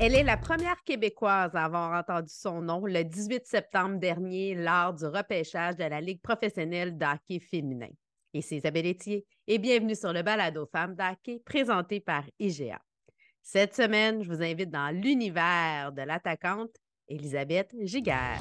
Elle 0.00 0.14
est 0.14 0.22
la 0.22 0.36
première 0.36 0.84
Québécoise 0.84 1.56
à 1.56 1.64
avoir 1.64 1.98
entendu 1.98 2.32
son 2.32 2.62
nom 2.62 2.86
le 2.86 3.02
18 3.02 3.44
septembre 3.44 3.98
dernier 3.98 4.54
lors 4.54 4.94
du 4.94 5.04
repêchage 5.04 5.74
de 5.74 5.82
la 5.82 6.00
Ligue 6.00 6.22
professionnelle 6.22 6.96
d'hockey 6.96 7.40
féminin. 7.40 7.88
Et 8.32 8.40
c'est 8.40 8.58
Isabelle 8.58 8.86
Etier. 8.86 9.26
Et 9.48 9.58
bienvenue 9.58 9.96
sur 9.96 10.12
le 10.12 10.22
balado 10.22 10.68
Femmes 10.70 10.94
d'hockey 10.94 11.42
présenté 11.44 11.98
par 11.98 12.22
IGA. 12.38 12.80
Cette 13.42 13.74
semaine, 13.74 14.22
je 14.22 14.28
vous 14.28 14.40
invite 14.40 14.70
dans 14.70 14.94
l'univers 14.94 15.90
de 15.90 16.02
l'attaquante 16.02 16.76
Elisabeth 17.08 17.74
Giguère. 17.80 18.38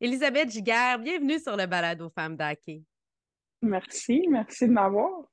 Elisabeth 0.00 0.50
Giguère, 0.50 1.00
bienvenue 1.00 1.40
sur 1.40 1.56
le 1.56 1.66
balado 1.66 2.08
Femmes 2.10 2.36
d'hockey. 2.36 2.82
Merci, 3.62 4.26
merci 4.28 4.68
de 4.68 4.72
m'avoir. 4.72 5.24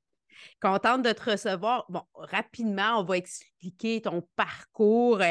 Contente 0.60 1.04
de 1.04 1.12
te 1.12 1.30
recevoir. 1.30 1.86
Bon, 1.88 2.02
rapidement, 2.16 3.00
on 3.00 3.04
va 3.04 3.18
expliquer 3.18 4.02
ton 4.02 4.28
parcours. 4.36 5.22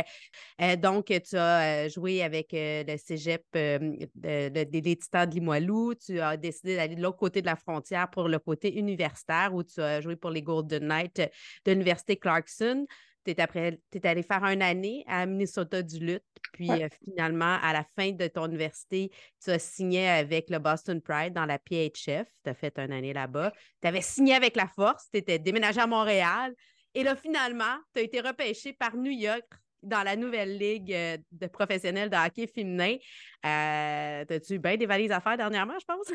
Euh, 0.61 0.77
donc, 0.77 1.07
tu 1.07 1.37
as 1.37 1.87
euh, 1.87 1.89
joué 1.89 2.23
avec 2.23 2.55
euh, 2.55 2.85
le 2.87 2.97
cégep 2.97 3.45
des 3.53 4.97
Titans 5.01 5.29
de 5.29 5.35
Limoilou. 5.35 5.95
Tu 5.95 6.21
as 6.21 6.37
décidé 6.37 6.77
d'aller 6.77 6.95
de 6.95 7.03
l'autre 7.03 7.19
côté 7.19 7.41
de 7.41 7.47
la 7.47 7.57
frontière 7.57 8.09
pour 8.11 8.29
le 8.29 8.39
côté 8.39 8.79
universitaire 8.79 9.53
où 9.53 9.65
tu 9.65 9.81
as 9.81 10.01
joué 10.01 10.17
pour 10.17 10.31
les 10.31 10.43
Golden 10.43 10.87
Knights 10.87 11.21
de 11.65 11.73
l'Université 11.73 12.17
Clarkson 12.17 12.87
tu 13.25 13.31
es, 13.33 14.07
allé 14.07 14.23
faire 14.23 14.45
une 14.45 14.63
année 14.63 15.05
à 15.07 15.27
Minnesota 15.27 15.83
du 15.83 15.99
Lutte, 15.99 16.25
puis 16.53 16.71
euh, 16.71 16.89
finalement, 17.05 17.59
à 17.63 17.73
la 17.73 17.85
fin 17.99 18.13
de 18.13 18.27
ton 18.29 18.47
université, 18.47 19.11
tu 19.43 19.51
as 19.51 19.59
signé 19.59 20.09
avec 20.09 20.51
le 20.51 20.59
Boston 20.59 21.01
Pride 21.01 21.33
dans 21.33 21.47
la 21.47 21.59
PHF. 21.59 22.29
Tu 22.45 22.51
as 22.51 22.55
fait 22.55 22.79
une 22.79 22.93
année 22.93 23.13
là-bas. 23.13 23.53
Tu 23.83 23.89
avais 23.89 24.01
signé 24.01 24.35
avec 24.35 24.57
la 24.57 24.69
Force, 24.69 25.09
tu 25.13 25.19
étais 25.19 25.39
déménagé 25.39 25.81
à 25.81 25.87
Montréal. 25.87 26.55
Et 26.95 27.03
là, 27.03 27.17
finalement, 27.17 27.77
tu 27.93 28.01
as 28.01 28.03
été 28.03 28.21
repêché 28.21 28.73
par 28.73 28.97
New 28.97 29.11
York 29.11 29.45
dans 29.83 30.03
la 30.03 30.17
nouvelle 30.17 30.57
ligue 30.57 30.97
de 31.33 31.47
professionnels 31.47 32.09
de 32.09 32.17
hockey 32.17 32.47
féminin. 32.47 32.97
Euh, 33.45 34.25
As-tu 34.29 34.55
eu 34.55 34.59
bien 34.59 34.77
des 34.77 34.87
valises 34.87 35.13
à 35.13 35.21
faire 35.21 35.37
dernièrement, 35.37 35.75
je 35.79 35.85
pense? 35.85 36.13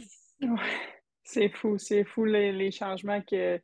c'est 1.23 1.50
fou, 1.50 1.78
c'est 1.78 2.03
fou 2.06 2.25
les, 2.25 2.52
les 2.52 2.72
changements 2.72 3.22
que 3.22 3.62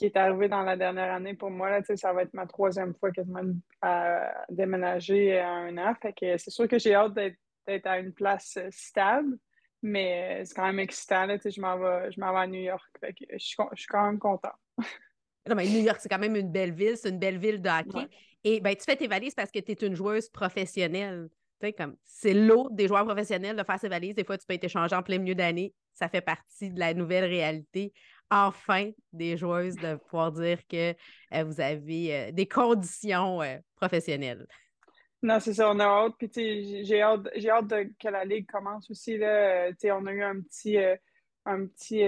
qui 0.00 0.06
est 0.06 0.16
arrivé 0.16 0.48
dans 0.48 0.62
la 0.62 0.78
dernière 0.78 1.12
année 1.12 1.34
pour 1.34 1.50
moi. 1.50 1.68
Là, 1.68 1.82
ça 1.94 2.14
va 2.14 2.22
être 2.22 2.32
ma 2.32 2.46
troisième 2.46 2.94
fois 2.94 3.10
quasiment 3.10 3.42
à 3.82 4.46
déménager 4.48 5.38
à 5.38 5.50
un 5.50 5.76
an. 5.76 5.94
Fait 6.00 6.14
que 6.14 6.38
c'est 6.38 6.50
sûr 6.50 6.66
que 6.66 6.78
j'ai 6.78 6.94
hâte 6.94 7.12
d'être 7.12 7.86
à 7.86 7.98
une 7.98 8.14
place 8.14 8.58
stable, 8.70 9.36
mais 9.82 10.42
c'est 10.46 10.54
quand 10.54 10.64
même 10.64 10.78
excitant. 10.78 11.26
Là, 11.26 11.36
je 11.44 11.60
m'en 11.60 11.76
vais, 11.78 12.10
je 12.10 12.18
vais 12.18 12.26
à 12.26 12.46
New 12.46 12.62
York. 12.62 12.82
Fait 12.98 13.12
que 13.12 13.26
je, 13.30 13.36
suis, 13.44 13.86
quand 13.90 14.06
même 14.06 14.18
content. 14.18 14.54
non, 15.46 15.54
mais 15.54 15.66
New 15.66 15.84
York, 15.84 15.98
c'est 16.00 16.08
quand 16.08 16.18
même 16.18 16.36
une 16.36 16.50
belle 16.50 16.72
ville. 16.72 16.96
C'est 16.96 17.10
une 17.10 17.18
belle 17.18 17.38
ville 17.38 17.60
de 17.60 17.68
hockey. 17.68 18.08
Et 18.42 18.60
ben, 18.60 18.74
tu 18.74 18.84
fais 18.84 18.96
tes 18.96 19.06
valises 19.06 19.34
parce 19.34 19.50
que 19.50 19.58
tu 19.58 19.72
es 19.72 19.86
une 19.86 19.94
joueuse 19.94 20.30
professionnelle. 20.30 21.28
Comme, 21.76 21.94
c'est 22.06 22.32
l'autre 22.32 22.70
des 22.70 22.88
joueurs 22.88 23.04
professionnels 23.04 23.54
de 23.54 23.64
faire 23.64 23.78
ses 23.78 23.90
valises. 23.90 24.14
Des 24.14 24.24
fois, 24.24 24.38
tu 24.38 24.46
peux 24.46 24.54
être 24.54 24.64
échangé 24.64 24.96
en 24.96 25.02
plein 25.02 25.18
milieu 25.18 25.34
d'année. 25.34 25.74
Ça 25.92 26.08
fait 26.08 26.22
partie 26.22 26.70
de 26.70 26.80
la 26.80 26.94
nouvelle 26.94 27.26
réalité 27.26 27.92
enfin 28.30 28.90
des 29.12 29.36
joueuses 29.36 29.76
de 29.76 29.96
pouvoir 29.96 30.32
dire 30.32 30.58
que 30.68 30.94
euh, 31.34 31.44
vous 31.44 31.60
avez 31.60 32.14
euh, 32.14 32.32
des 32.32 32.46
conditions 32.46 33.42
euh, 33.42 33.56
professionnelles. 33.76 34.46
Non, 35.22 35.38
c'est 35.40 35.54
ça, 35.54 35.70
on 35.70 35.78
a 35.80 35.84
hâte. 35.84 36.14
Puis, 36.18 36.84
j'ai 36.84 37.02
hâte, 37.02 37.28
j'ai 37.36 37.50
hâte 37.50 37.68
que 37.98 38.08
la 38.08 38.24
Ligue 38.24 38.46
commence 38.50 38.90
aussi. 38.90 39.18
Là. 39.18 39.70
on 39.84 40.06
a 40.06 40.12
eu 40.12 40.22
un 40.22 40.40
petit, 40.40 40.78
un 41.44 41.66
petit 41.66 42.02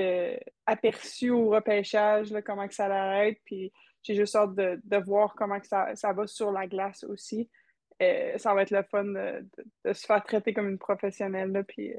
aperçu 0.64 1.28
au 1.28 1.50
repêchage, 1.50 2.30
là, 2.30 2.40
comment 2.40 2.66
que 2.66 2.74
ça 2.74 2.88
l'arrête. 2.88 3.36
Puis, 3.44 3.70
j'ai 4.02 4.14
juste 4.14 4.34
hâte 4.34 4.54
de, 4.54 4.96
voir 5.04 5.34
comment 5.36 5.60
que 5.60 5.66
ça, 5.66 5.94
ça, 5.94 6.14
va 6.14 6.26
sur 6.26 6.52
la 6.52 6.66
glace 6.66 7.04
aussi. 7.04 7.50
ça 8.00 8.54
va 8.54 8.62
être 8.62 8.70
le 8.70 8.82
fun 8.82 9.04
de, 9.04 9.46
se 9.92 10.06
faire 10.06 10.24
traiter 10.24 10.54
comme 10.54 10.70
une 10.70 10.78
professionnelle. 10.78 11.52
Là, 11.52 11.64
puis, 11.64 11.92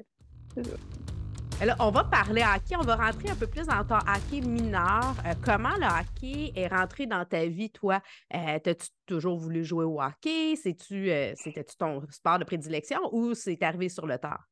alors, 1.62 1.76
on 1.80 1.92
va 1.92 2.04
parler 2.04 2.42
hockey, 2.42 2.76
on 2.76 2.82
va 2.82 2.96
rentrer 2.96 3.30
un 3.30 3.36
peu 3.36 3.48
plus 3.48 3.66
dans 3.66 3.86
ton 3.86 3.96
hockey 3.96 4.42
mineur. 4.42 5.16
Euh, 5.26 5.34
comment 5.46 5.76
le 5.78 5.86
hockey 5.86 6.52
est 6.56 6.68
rentré 6.68 7.06
dans 7.06 7.24
ta 7.24 7.46
vie, 7.46 7.70
toi? 7.70 8.02
Euh, 8.34 8.60
T'as-tu 8.60 8.88
toujours 9.06 9.38
voulu 9.38 9.64
jouer 9.64 9.86
au 9.86 10.02
hockey? 10.02 10.54
Euh, 10.54 11.34
c'était-tu 11.36 11.78
ton 11.78 12.02
sport 12.10 12.40
de 12.40 12.44
prédilection 12.44 13.00
ou 13.14 13.34
c'est 13.34 13.62
arrivé 13.64 13.88
sur 13.88 14.06
le 14.06 14.18
tard? 14.18 14.44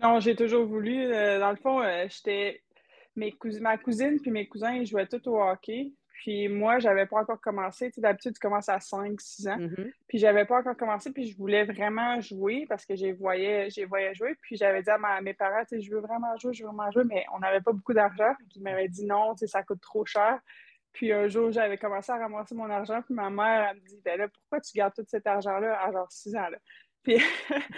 Non, 0.00 0.20
j'ai 0.20 0.36
toujours 0.36 0.66
voulu. 0.66 1.06
Euh, 1.06 1.38
dans 1.38 1.50
le 1.50 1.56
fond, 1.56 1.80
j'étais. 2.08 2.62
ma 3.16 3.78
cousine 3.78 4.20
puis 4.20 4.30
mes 4.30 4.46
cousins, 4.46 4.72
ils 4.72 4.86
jouaient 4.86 5.06
tous 5.06 5.26
au 5.26 5.40
hockey. 5.40 5.92
Puis 6.20 6.48
moi, 6.48 6.78
j'avais 6.80 7.06
pas 7.06 7.20
encore 7.20 7.40
commencé. 7.40 7.90
Tu 7.90 7.98
d'habitude, 8.02 8.34
tu 8.34 8.40
commences 8.40 8.68
à 8.68 8.76
5-6 8.76 9.48
ans. 9.48 9.56
Mm-hmm. 9.56 9.92
Puis 10.06 10.18
j'avais 10.18 10.44
pas 10.44 10.58
encore 10.58 10.76
commencé, 10.76 11.10
puis 11.10 11.26
je 11.26 11.34
voulais 11.34 11.64
vraiment 11.64 12.20
jouer 12.20 12.66
parce 12.68 12.84
que 12.84 12.94
j'ai 12.94 13.12
voyé, 13.12 13.70
j'ai 13.70 13.86
voyé 13.86 14.14
jouer. 14.14 14.36
Puis 14.42 14.56
j'avais 14.56 14.82
dit 14.82 14.90
à, 14.90 14.98
mes 15.22 15.32
parents, 15.32 15.64
tu 15.66 15.76
sais, 15.76 15.80
je 15.80 15.90
veux 15.90 16.00
vraiment 16.00 16.36
jouer, 16.36 16.52
je 16.52 16.62
veux 16.62 16.68
vraiment 16.68 16.90
jouer, 16.90 17.04
mais 17.04 17.24
on 17.34 17.38
n'avait 17.38 17.62
pas 17.62 17.72
beaucoup 17.72 17.94
d'argent. 17.94 18.34
Ils 18.54 18.62
m'avaient 18.62 18.88
dit 18.88 19.06
non, 19.06 19.32
tu 19.32 19.38
sais, 19.38 19.46
ça 19.46 19.62
coûte 19.62 19.80
trop 19.80 20.04
cher. 20.04 20.40
Puis 20.92 21.10
un 21.10 21.26
jour, 21.26 21.50
j'avais 21.52 21.78
commencé 21.78 22.12
à 22.12 22.18
ramasser 22.18 22.54
mon 22.54 22.68
argent, 22.68 23.00
puis 23.00 23.14
ma 23.14 23.30
mère, 23.30 23.70
elle 23.70 23.76
me 23.76 23.88
dit, 23.88 24.02
ben 24.04 24.18
là, 24.18 24.28
pourquoi 24.28 24.60
tu 24.60 24.76
gardes 24.76 24.92
tout 24.92 25.04
cet 25.08 25.26
argent-là 25.26 25.80
à 25.82 25.90
genre 25.90 26.10
6 26.10 26.36
ans, 26.36 26.50
là? 26.50 26.58
Puis, 27.02 27.14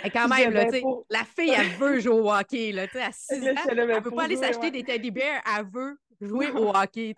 Et 0.02 0.10
quand 0.10 0.26
même, 0.36 0.52
là, 0.52 0.64
la 1.08 1.22
fille, 1.22 1.54
elle 1.56 1.68
veut 1.78 2.00
jouer 2.00 2.18
au 2.18 2.32
hockey. 2.32 2.72
Là, 2.72 2.86
à 3.06 3.12
6 3.12 3.50
ans, 3.50 3.54
elle 3.70 3.86
ne 3.86 4.00
peut 4.00 4.10
pas 4.10 4.24
aller 4.24 4.34
s'acheter 4.34 4.72
des 4.72 4.82
teddy 4.82 5.12
bears, 5.12 5.40
elle 5.56 5.66
veut 5.72 5.96
jouer 6.20 6.50
au 6.50 6.74
hockey. 6.74 7.14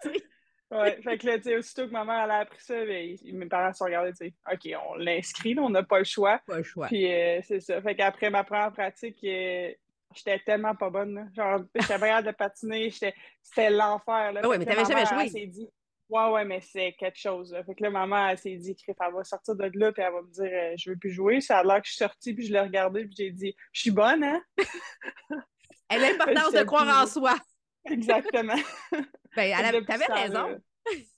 Ouais, 0.75 1.01
fait 1.03 1.19
que 1.19 1.27
là, 1.27 1.37
tu 1.39 1.45
sais, 1.45 1.57
aussitôt 1.57 1.87
que 1.87 1.93
ma 1.93 2.05
mère 2.05 2.25
elle 2.25 2.31
a 2.31 2.39
appris 2.39 2.61
ça, 2.61 2.75
ben, 2.85 3.17
mes 3.33 3.47
parents 3.47 3.73
se 3.73 3.79
sont 3.79 3.85
regardés, 3.85 4.13
tu 4.13 4.27
sais, 4.27 4.35
OK, 4.53 4.77
on 4.89 4.97
l'inscrit, 4.97 5.57
on 5.59 5.71
n'a 5.71 5.83
pas 5.83 5.99
le 5.99 6.05
choix. 6.05 6.41
Pas 6.47 6.59
le 6.59 6.63
choix. 6.63 6.89
Puis 6.89 7.11
euh, 7.13 7.41
c'est 7.43 7.61
ça. 7.61 7.81
Fait 7.81 7.95
qu'après 7.95 8.31
ma 8.31 8.45
première 8.45 8.73
pratique, 8.73 9.19
euh, 9.25 9.73
j'étais 10.15 10.39
tellement 10.41 10.75
pas 10.75 10.91
bonne. 10.91 11.15
Là. 11.15 11.27
Genre, 11.35 11.65
j'étais 11.75 11.99
pas 11.99 12.23
de 12.23 12.31
patiner, 12.33 12.91
c'était 12.91 13.71
l'enfer. 13.71 14.33
Là. 14.33 14.41
Ah 14.43 14.49
ouais, 14.49 14.59
mais 14.59 14.65
t'avais 14.65 14.85
jamais 14.85 15.29
joué. 15.29 15.47
dit, 15.47 15.69
ouais, 16.09 16.31
ouais, 16.31 16.45
mais 16.45 16.61
c'est 16.61 16.93
quelque 16.99 17.19
chose. 17.19 17.53
Là. 17.53 17.63
Fait 17.65 17.75
que 17.75 17.83
là, 17.83 17.91
maman, 17.91 18.29
elle 18.29 18.39
s'est 18.39 18.57
dit, 18.57 18.77
elle 18.87 19.13
va 19.13 19.25
sortir 19.25 19.55
de 19.55 19.71
là, 19.75 19.93
puis 19.93 20.03
elle 20.03 20.13
va 20.13 20.23
me 20.23 20.31
dire, 20.31 20.51
euh, 20.53 20.75
je 20.77 20.91
veux 20.91 20.97
plus 20.97 21.11
jouer. 21.11 21.41
Ça 21.41 21.59
a 21.59 21.65
l'air 21.65 21.81
que 21.81 21.87
je 21.87 21.93
suis 21.93 21.99
sortie, 21.99 22.35
puis 22.35 22.47
je 22.47 22.53
l'ai 22.53 22.61
regardé, 22.61 23.05
puis 23.05 23.15
j'ai 23.17 23.31
dit, 23.31 23.55
je 23.73 23.81
suis 23.81 23.91
bonne, 23.91 24.25
hein? 24.25 24.43
Elle 25.91 26.03
a 26.03 26.11
l'importance 26.11 26.53
de 26.53 26.63
croire 26.63 27.03
en 27.03 27.07
soi. 27.07 27.37
Exactement. 27.85 28.57
ben, 29.37 29.85
t'avais 29.85 30.07
raison. 30.07 30.61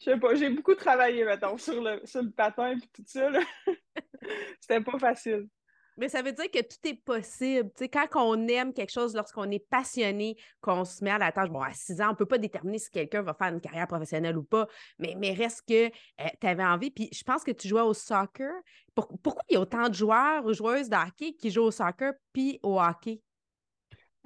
Je 0.00 0.10
sais 0.10 0.18
pas, 0.18 0.34
j'ai 0.34 0.50
beaucoup 0.50 0.74
travaillé, 0.74 1.24
mettons, 1.24 1.56
sur 1.56 1.80
le, 1.80 2.02
sur 2.04 2.22
le 2.22 2.30
patin 2.30 2.76
et 2.76 2.80
tout 2.92 3.04
ça. 3.06 3.30
C'était 4.60 4.82
pas 4.82 4.98
facile. 4.98 5.48
Mais 5.96 6.08
ça 6.08 6.22
veut 6.22 6.32
dire 6.32 6.50
que 6.50 6.60
tout 6.60 6.88
est 6.88 7.02
possible. 7.04 7.70
sais, 7.76 7.88
quand 7.88 8.06
on 8.16 8.48
aime 8.48 8.72
quelque 8.72 8.90
chose, 8.90 9.14
lorsqu'on 9.14 9.50
est 9.50 9.64
passionné, 9.70 10.36
qu'on 10.60 10.84
se 10.84 11.02
met 11.04 11.10
à 11.10 11.18
la 11.18 11.30
tâche, 11.30 11.48
bon, 11.48 11.60
à 11.60 11.72
6 11.72 12.00
ans, 12.00 12.08
on 12.08 12.10
ne 12.10 12.16
peut 12.16 12.26
pas 12.26 12.38
déterminer 12.38 12.78
si 12.78 12.90
quelqu'un 12.90 13.22
va 13.22 13.32
faire 13.32 13.52
une 13.52 13.60
carrière 13.60 13.86
professionnelle 13.86 14.36
ou 14.36 14.42
pas, 14.42 14.66
mais, 14.98 15.14
mais 15.16 15.32
reste 15.32 15.62
que 15.66 15.86
euh, 15.86 16.28
tu 16.40 16.46
avais 16.46 16.64
envie. 16.64 16.90
Puis 16.90 17.08
je 17.12 17.22
pense 17.22 17.44
que 17.44 17.52
tu 17.52 17.68
jouais 17.68 17.80
au 17.80 17.94
soccer. 17.94 18.52
pourquoi 18.94 19.42
il 19.48 19.54
y 19.54 19.56
a 19.56 19.60
autant 19.60 19.88
de 19.88 19.94
joueurs 19.94 20.44
ou 20.44 20.52
joueuses 20.52 20.88
de 20.88 20.96
hockey 20.96 21.34
qui 21.34 21.50
jouent 21.50 21.62
au 21.62 21.70
soccer 21.70 22.12
puis 22.32 22.58
au 22.62 22.80
hockey? 22.80 23.22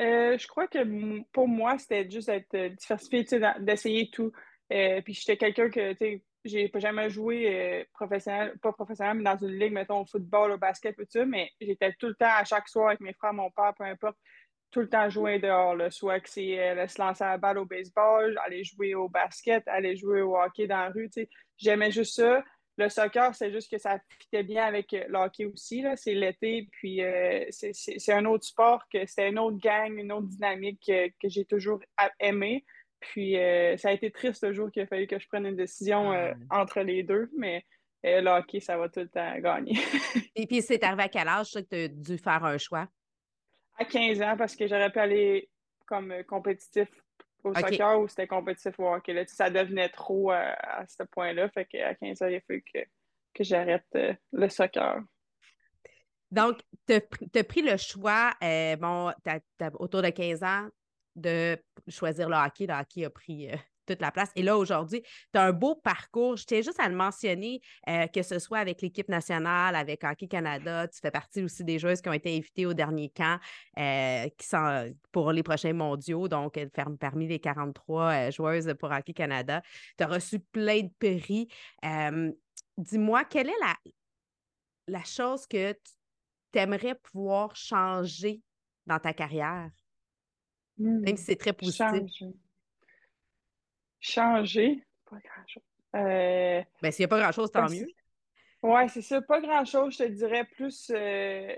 Euh, 0.00 0.38
je 0.38 0.46
crois 0.46 0.68
que 0.68 1.22
pour 1.32 1.48
moi, 1.48 1.76
c'était 1.78 2.08
juste 2.08 2.28
d'être 2.28 2.54
euh, 2.54 2.68
diversifié, 2.68 3.26
d'essayer 3.60 4.10
tout. 4.10 4.32
Euh, 4.72 5.00
puis 5.02 5.14
j'étais 5.14 5.36
quelqu'un 5.36 5.70
que, 5.70 5.92
tu 5.92 5.98
sais, 5.98 6.24
j'ai 6.44 6.70
jamais 6.76 7.10
joué 7.10 7.86
professionnel, 7.92 8.56
pas 8.62 8.72
professionnel, 8.72 9.16
mais 9.16 9.24
dans 9.24 9.36
une 9.36 9.58
ligue, 9.58 9.72
mettons, 9.72 10.00
au 10.02 10.06
football, 10.06 10.52
au 10.52 10.58
basket, 10.58 10.96
tout 10.96 11.04
ça, 11.08 11.24
mais 11.24 11.50
j'étais 11.60 11.92
tout 11.94 12.06
le 12.06 12.14
temps, 12.14 12.30
à 12.30 12.44
chaque 12.44 12.68
soir, 12.68 12.88
avec 12.88 13.00
mes 13.00 13.12
frères, 13.12 13.34
mon 13.34 13.50
père, 13.50 13.74
peu 13.76 13.84
importe, 13.84 14.16
tout 14.70 14.80
le 14.80 14.88
temps 14.88 15.10
jouer 15.10 15.40
dehors. 15.40 15.74
Là. 15.74 15.90
Soit 15.90 16.20
que 16.20 16.30
c'est 16.30 16.86
se 16.86 17.00
lancer 17.00 17.24
à 17.24 17.30
la 17.30 17.38
balle 17.38 17.58
au 17.58 17.66
baseball, 17.66 18.38
aller 18.44 18.62
jouer 18.64 18.94
au 18.94 19.08
basket, 19.08 19.66
aller 19.66 19.96
jouer 19.96 20.22
au 20.22 20.36
hockey 20.36 20.66
dans 20.66 20.78
la 20.78 20.90
rue, 20.90 21.10
tu 21.10 21.22
sais. 21.22 21.30
J'aimais 21.56 21.90
juste 21.90 22.14
ça. 22.14 22.42
Le 22.78 22.88
soccer, 22.88 23.34
c'est 23.34 23.50
juste 23.50 23.68
que 23.68 23.76
ça 23.76 23.98
fitait 24.20 24.44
bien 24.44 24.64
avec 24.64 24.94
euh, 24.94 25.04
le 25.08 25.18
hockey 25.18 25.46
aussi. 25.46 25.84
C'est 25.96 26.14
l'été, 26.14 26.68
puis 26.70 27.02
euh, 27.02 27.44
c'est 27.50 28.12
un 28.12 28.24
autre 28.24 28.44
sport, 28.44 28.84
que 28.88 29.04
c'était 29.04 29.28
une 29.28 29.40
autre 29.40 29.58
gang, 29.58 29.98
une 29.98 30.12
autre 30.12 30.28
dynamique 30.28 30.80
que, 30.86 31.28
j'ai 31.28 31.44
toujours 31.44 31.80
aimé. 32.20 32.64
Puis 33.00 33.36
euh, 33.36 33.76
ça 33.76 33.88
a 33.88 33.92
été 33.92 34.12
triste 34.12 34.44
le 34.44 34.52
jour 34.52 34.70
qu'il 34.70 34.82
a 34.82 34.86
fallu 34.86 35.08
que 35.08 35.18
je 35.18 35.26
prenne 35.26 35.46
une 35.46 35.56
décision 35.56 36.12
entre 36.50 36.80
les 36.82 37.02
deux, 37.02 37.28
mais 37.36 37.64
le 38.04 38.28
hockey, 38.28 38.60
ça 38.60 38.76
va 38.76 38.88
tout 38.88 39.00
le 39.00 39.08
temps 39.08 39.38
gagner. 39.40 39.74
Et 40.36 40.46
puis 40.46 40.62
c'est 40.62 40.82
arrivé 40.84 41.02
à 41.02 41.08
quel 41.08 41.26
âge 41.26 41.52
que 41.52 41.58
tu 41.58 41.74
as 41.74 41.88
dû 41.88 42.16
faire 42.16 42.44
un 42.44 42.58
choix? 42.58 42.86
À 43.76 43.84
15 43.84 44.22
ans, 44.22 44.36
parce 44.36 44.54
que 44.54 44.68
j'aurais 44.68 44.90
pu 44.90 45.00
aller 45.00 45.50
comme 45.84 46.14
compétitif 46.28 46.88
au 47.44 47.54
soccer 47.54 48.00
ou 48.00 48.08
c'était 48.08 48.26
compétitif 48.26 48.78
au 48.78 48.92
hockey. 48.92 49.12
Là, 49.12 49.24
ça 49.26 49.50
devenait 49.50 49.88
trop 49.88 50.32
euh, 50.32 50.52
à 50.58 50.86
ce 50.86 51.02
point-là. 51.04 51.48
Fait 51.50 51.64
qu'à 51.64 51.94
15 51.94 52.22
ans, 52.22 52.26
il 52.26 52.36
a 52.36 52.40
fallu 52.40 52.62
que, 52.62 52.80
que 53.34 53.44
j'arrête 53.44 53.86
le 54.32 54.48
soccer. 54.48 55.02
Donc, 56.30 56.60
tu 56.86 56.94
as, 56.94 57.44
pris 57.44 57.62
le 57.62 57.76
choix, 57.76 58.32
bon, 58.78 59.12
autour 59.78 60.02
de 60.02 60.10
15 60.10 60.42
ans, 60.42 60.68
de 61.16 61.56
choisir 61.88 62.28
le 62.28 62.36
hockey. 62.36 62.66
Le 62.66 62.74
hockey 62.74 63.04
a 63.04 63.10
pris 63.10 63.50
toute 63.88 64.00
la 64.00 64.12
place. 64.12 64.30
Et 64.36 64.42
là, 64.42 64.56
aujourd'hui, 64.56 65.02
tu 65.32 65.38
as 65.38 65.44
un 65.44 65.52
beau 65.52 65.74
parcours. 65.74 66.36
Je 66.36 66.44
tiens 66.44 66.60
juste 66.60 66.78
à 66.78 66.88
le 66.88 66.94
mentionner, 66.94 67.60
euh, 67.88 68.06
que 68.06 68.22
ce 68.22 68.38
soit 68.38 68.58
avec 68.58 68.82
l'équipe 68.82 69.08
nationale, 69.08 69.74
avec 69.74 70.04
Hockey 70.04 70.28
Canada, 70.28 70.86
tu 70.88 71.00
fais 71.00 71.10
partie 71.10 71.42
aussi 71.42 71.64
des 71.64 71.78
joueuses 71.78 72.00
qui 72.00 72.08
ont 72.08 72.12
été 72.12 72.36
invitées 72.36 72.66
au 72.66 72.74
dernier 72.74 73.08
camp 73.08 73.40
euh, 73.78 74.28
qui 74.36 74.46
sont 74.46 74.94
pour 75.10 75.32
les 75.32 75.42
prochains 75.42 75.72
mondiaux, 75.72 76.28
donc 76.28 76.58
parmi 77.00 77.26
les 77.26 77.38
43 77.38 78.02
euh, 78.02 78.30
joueuses 78.30 78.74
pour 78.78 78.90
Hockey 78.90 79.14
Canada. 79.14 79.62
Tu 79.96 80.04
as 80.04 80.06
reçu 80.06 80.38
plein 80.38 80.82
de 80.82 80.90
prix. 80.98 81.48
Dis-moi, 82.76 83.24
quelle 83.24 83.48
est 83.48 83.60
la, 83.60 83.76
la 84.86 85.04
chose 85.04 85.46
que 85.46 85.72
tu 85.72 86.58
aimerais 86.58 86.94
pouvoir 86.94 87.56
changer 87.56 88.40
dans 88.86 88.98
ta 88.98 89.12
carrière? 89.12 89.70
Même 90.78 91.16
si 91.16 91.24
c'est 91.24 91.36
très 91.36 91.52
positif. 91.52 91.78
Changer, 91.78 92.34
pas 95.08 95.16
grand-chose. 95.16 95.62
Euh, 95.96 96.62
ben, 96.82 96.92
s'il 96.92 97.02
n'y 97.02 97.06
a 97.06 97.08
pas 97.08 97.20
grand-chose, 97.20 97.50
tant 97.50 97.68
mieux. 97.68 97.86
Oui, 98.62 98.88
c'est 98.88 99.02
ça. 99.02 99.20
Pas 99.22 99.40
grand-chose, 99.40 99.94
je 99.94 100.04
te 100.04 100.08
dirais 100.08 100.44
plus. 100.44 100.90
Euh, 100.94 101.54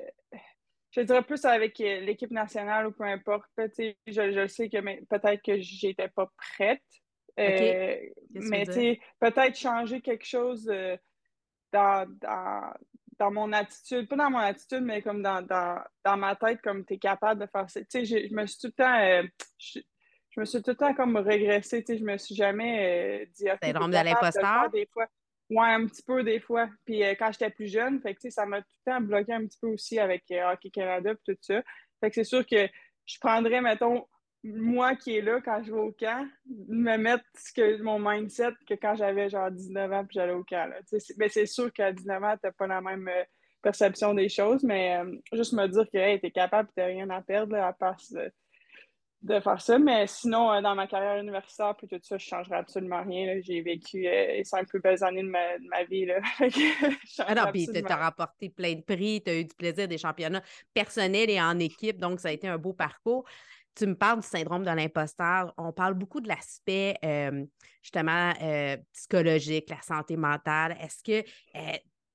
je 0.91 1.01
te 1.01 1.07
dirais 1.07 1.23
plus 1.23 1.45
avec 1.45 1.81
euh, 1.81 2.01
l'équipe 2.01 2.31
nationale 2.31 2.87
ou 2.87 2.93
peu 2.93 3.05
importe. 3.05 3.49
Je, 3.57 3.93
je 4.07 4.47
sais 4.49 4.69
que 4.69 5.05
peut-être 5.05 5.43
que 5.43 5.61
j'étais 5.61 6.09
pas 6.09 6.31
prête. 6.37 6.83
mais 7.37 8.13
peut-être 9.19 9.57
changer 9.57 10.01
quelque 10.01 10.27
chose 10.27 10.71
dans, 11.73 12.07
dans, 12.21 12.73
dans, 13.19 13.31
mon 13.31 13.53
attitude, 13.53 14.09
pas 14.09 14.17
dans 14.17 14.31
mon 14.31 14.39
attitude, 14.39 14.83
mais 14.83 15.01
comme 15.01 15.23
dans, 15.23 15.43
dans, 15.43 15.83
dans 16.05 16.17
ma 16.17 16.37
tête, 16.37 16.61
comme 16.61 16.85
tu 16.85 16.95
es 16.95 16.99
capable 16.99 17.41
de 17.41 17.47
faire 17.47 17.71
ça. 17.71 17.81
Je, 17.95 18.03
je 18.05 18.35
me 18.35 18.47
suis 18.47 18.59
tout 18.59 18.67
le 18.67 18.73
temps 18.73 19.29
je 20.31 20.41
me 20.41 20.45
suis 20.45 20.63
tout 20.63 20.71
le 20.71 20.77
temps 20.77 20.95
comme 20.95 21.17
régressée, 21.17 21.83
tu 21.83 21.93
sais, 21.93 21.99
je 21.99 22.05
me 22.05 22.17
suis 22.17 22.35
jamais 22.35 23.23
euh, 23.23 23.27
dit, 23.35 23.51
OK, 23.51 23.59
Syndrome 23.63 23.91
de 23.91 23.97
l'imposteur? 23.97 24.71
Des 24.71 24.89
fois. 24.93 25.07
Ouais, 25.51 25.67
un 25.67 25.87
petit 25.87 26.03
peu 26.03 26.23
des 26.23 26.39
fois. 26.39 26.69
Puis 26.85 27.03
euh, 27.03 27.15
quand 27.19 27.33
j'étais 27.33 27.51
plus 27.51 27.67
jeune, 27.67 28.01
fait 28.01 28.15
que, 28.15 28.31
ça 28.31 28.47
m'a 28.47 28.61
tout 28.61 28.69
le 28.87 28.93
temps 28.93 29.01
bloqué 29.01 29.33
un 29.33 29.45
petit 29.47 29.59
peu 29.61 29.69
aussi 29.69 29.99
avec 29.99 30.23
euh, 30.31 30.53
Hockey 30.53 30.71
Canada 30.71 31.11
et 31.11 31.35
tout 31.35 31.39
ça. 31.41 31.63
Fait 31.99 32.11
que 32.11 32.15
c'est 32.15 32.25
sûr 32.25 32.47
que 32.47 32.69
je 33.05 33.19
prendrais, 33.19 33.61
mettons, 33.61 34.07
moi 34.45 34.95
qui 34.95 35.17
est 35.17 35.21
là 35.21 35.41
quand 35.45 35.61
je 35.65 35.73
vais 35.73 35.81
au 35.81 35.93
camp, 35.93 36.27
me 36.47 36.97
mettre 36.97 37.25
ce 37.37 37.53
que, 37.53 37.83
mon 37.83 37.99
mindset 37.99 38.53
que 38.69 38.75
quand 38.75 38.95
j'avais 38.95 39.29
genre 39.29 39.51
19 39.51 39.93
ans 39.93 40.05
puis 40.05 40.15
j'allais 40.15 40.33
au 40.33 40.45
camp. 40.45 40.71
Là. 40.71 40.77
Mais 41.19 41.29
c'est 41.29 41.47
sûr 41.47 41.73
qu'à 41.73 41.93
19 41.93 42.23
ans, 42.23 42.37
t'as 42.41 42.53
pas 42.53 42.69
la 42.69 42.81
même 42.81 43.11
perception 43.61 44.15
des 44.15 44.29
choses, 44.29 44.63
mais 44.63 44.99
juste 45.33 45.53
me 45.53 45.67
dire 45.67 45.85
que 45.93 45.99
hey, 45.99 46.21
t'es 46.21 46.31
capable, 46.31 46.71
t'as 46.75 46.87
rien 46.87 47.11
à 47.11 47.21
perdre 47.21 47.57
à 47.57 47.73
part 47.75 48.01
de 49.23 49.39
faire 49.41 49.61
ça. 49.61 49.79
Mais 49.79 50.07
sinon, 50.07 50.53
euh, 50.53 50.61
dans 50.61 50.75
ma 50.75 50.87
carrière 50.87 51.23
universitaire, 51.23 51.75
puis 51.77 51.87
tout 51.87 51.99
ça, 52.03 52.17
je 52.17 52.25
ne 52.25 52.29
changerais 52.29 52.57
absolument 52.57 53.03
rien. 53.03 53.41
J'ai 53.43 53.61
vécu 53.61 54.07
euh, 54.07 54.27
les 54.29 54.45
cinq 54.45 54.67
plus 54.69 54.81
belles 54.81 55.03
années 55.05 55.23
de 55.23 55.29
ma, 55.29 55.85
vie. 55.85 56.07
Là. 56.07 56.21
ah 57.27 57.35
non, 57.35 57.53
puis 57.53 57.67
tu 57.67 57.85
as 57.85 58.05
remporté 58.05 58.49
plein 58.49 58.75
de 58.75 58.83
prix, 58.83 59.23
tu 59.23 59.31
as 59.31 59.39
eu 59.39 59.45
du 59.45 59.55
plaisir 59.55 59.89
des 59.89 59.99
championnats 59.99 60.43
personnels 60.73 61.31
et 61.31 61.41
en 61.41 61.59
équipe, 61.59 61.99
donc 61.99 62.21
ça 62.21 62.29
a 62.29 62.33
été 62.33 62.49
un 62.49 62.59
beau 62.59 62.73
parcours. 62.73 63.25
Tu 63.75 63.87
me 63.87 63.95
parles 63.95 64.21
du 64.21 64.27
syndrome 64.27 64.65
de 64.65 64.71
l'imposteur. 64.71 65.55
On 65.57 65.73
parle 65.73 65.95
beaucoup 65.95 66.21
de 66.21 66.29
l'aspect 66.29 66.97
euh, 67.05 67.45
justement 67.83 68.33
psychologique, 68.93 69.71
la 69.71 69.81
santé 69.81 70.17
mentale. 70.17 70.77
Est-ce 70.81 71.03
que 71.05 71.27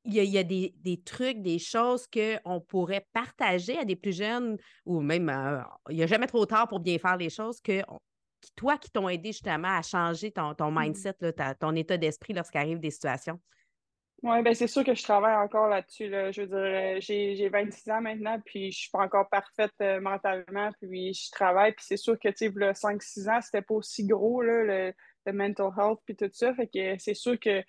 il 0.06 0.24
y 0.24 0.38
a, 0.38 0.44
des, 0.44 1.02
trucs, 1.04 1.42
des 1.42 1.60
choses 1.60 2.08
qu'on 2.08 2.62
pourrait 2.62 3.08
partager 3.14 3.78
à 3.78 3.86
des 3.86 3.96
plus 3.96 4.16
jeunes 4.16 4.58
ou 4.86 5.02
même, 5.02 5.30
euh, 5.30 5.62
il 5.90 5.98
n'y 5.98 6.04
a 6.04 6.08
jamais 6.08 6.28
trop 6.28 6.46
tard 6.46 6.68
pour 6.68 6.80
bien 6.80 6.98
faire 6.98 7.18
les 7.18 7.30
choses 7.30 7.60
que 7.60 7.82
toi 8.56 8.78
qui 8.78 8.92
t'ont 8.92 9.10
aidé 9.10 9.32
justement 9.32 9.78
à 9.78 9.82
changer 9.82 10.32
ton, 10.32 10.54
ton 10.54 10.72
mmh 10.72 10.80
mindset, 10.80 11.16
ton 11.60 11.76
état 11.76 11.98
d'esprit 11.98 12.34
lorsqu'arrivent 12.34 12.80
des 12.80 12.92
situations? 12.92 13.40
Oui, 14.24 14.42
bien 14.42 14.54
c'est 14.54 14.68
sûr 14.68 14.84
que 14.84 14.96
je 14.96 15.04
travaille 15.04 15.36
encore 15.36 15.68
là-dessus. 15.68 16.10
Je 16.10 16.42
veux 16.42 16.48
dire, 16.48 16.58
euh, 16.58 16.98
j'ai 17.00 17.50
26 17.50 17.90
ans 17.92 18.02
maintenant, 18.02 18.40
puis 18.44 18.72
je 18.72 18.78
suis 18.80 18.90
pas 18.90 19.04
encore 19.04 19.30
parfaite 19.30 19.74
euh, 19.82 20.00
mentalement, 20.00 20.72
puis 20.82 21.14
je 21.14 21.30
travaille, 21.32 21.74
puis 21.74 21.86
c'est 21.88 21.98
sûr 21.98 22.18
que, 22.18 22.30
tu 22.30 22.50
sais, 22.50 22.74
5-6 22.74 23.30
ans, 23.30 23.42
c'était 23.42 23.62
pas 23.62 23.76
aussi 23.76 24.06
gros, 24.06 24.42
le, 24.42 24.94
le 25.26 25.34
mental 25.34 25.70
health, 25.78 26.00
puis 26.06 26.16
tout 26.16 26.30
ça. 26.32 26.54
Fait 26.56 26.68
que 26.68 26.98
c'est 26.98 27.14
sûr 27.14 27.40
que 27.40 27.62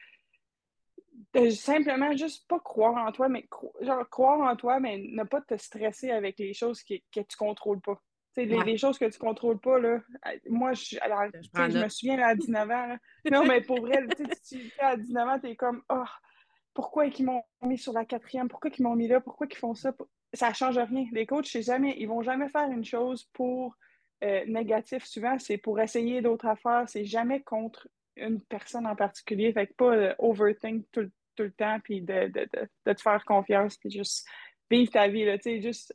simplement 1.50 2.14
juste 2.16 2.46
pas 2.48 2.60
croire 2.60 3.06
en 3.06 3.12
toi, 3.12 3.28
mais 3.28 3.48
genre 3.80 4.08
croire 4.08 4.40
en 4.40 4.56
toi, 4.56 4.80
mais 4.80 4.98
ne 4.98 5.24
pas 5.24 5.40
te 5.40 5.56
stresser 5.56 6.10
avec 6.10 6.38
les 6.38 6.54
choses 6.54 6.82
que, 6.82 6.94
que 7.12 7.20
tu 7.20 7.36
contrôles 7.36 7.80
pas. 7.80 8.00
Les, 8.36 8.62
les, 8.64 8.76
choses 8.76 8.98
que 8.98 9.06
tu 9.06 9.18
contrôles 9.18 9.58
pas, 9.58 9.78
là, 9.78 10.02
moi, 10.50 10.74
je, 10.74 10.96
je, 10.96 11.78
me 11.82 11.88
souviens 11.88 12.18
à 12.18 12.34
19 12.34 12.70
ans. 12.70 12.96
non, 13.30 13.44
mais 13.46 13.62
pour 13.62 13.80
vrai, 13.80 14.06
tu, 14.46 14.70
à 14.78 14.94
19 14.94 15.28
ans, 15.28 15.40
tu 15.40 15.48
es 15.48 15.56
comme, 15.56 15.82
oh, 15.88 16.04
pourquoi 16.74 17.06
ils 17.06 17.24
m'ont 17.24 17.42
mis 17.62 17.78
sur 17.78 17.94
la 17.94 18.04
quatrième? 18.04 18.48
Pourquoi 18.48 18.70
ils 18.78 18.82
m'ont 18.82 18.94
mis 18.94 19.08
là? 19.08 19.22
Pourquoi 19.22 19.46
ils 19.50 19.56
font 19.56 19.74
ça? 19.74 19.94
Ça 20.34 20.52
change 20.52 20.76
rien. 20.76 21.06
Les 21.12 21.24
coachs, 21.24 21.46
c'est 21.46 21.62
jamais, 21.62 21.96
ils 21.98 22.06
vont 22.06 22.20
jamais 22.20 22.50
faire 22.50 22.70
une 22.70 22.84
chose 22.84 23.24
pour 23.32 23.74
euh, 24.22 24.44
négatif. 24.46 25.06
Souvent, 25.06 25.38
c'est 25.38 25.56
pour 25.56 25.80
essayer 25.80 26.20
d'autres 26.20 26.46
affaires. 26.46 26.84
C'est 26.88 27.06
jamais 27.06 27.42
contre 27.42 27.88
une 28.16 28.40
personne 28.42 28.86
en 28.86 28.96
particulier. 28.96 29.52
Fait 29.52 29.66
que 29.66 29.74
pas 29.74 29.94
euh, 29.94 30.14
overthink 30.18 30.86
tout, 30.92 31.10
le 31.38 31.52
temps, 31.52 31.78
puis 31.84 32.00
de, 32.00 32.30
te 32.84 33.02
faire 33.02 33.24
confiance, 33.24 33.76
puis 33.76 33.90
juste 33.90 34.26
vivre 34.70 34.90
ta 34.90 35.06
vie, 35.08 35.26
tu 35.36 35.42
sais, 35.42 35.60
juste 35.60 35.94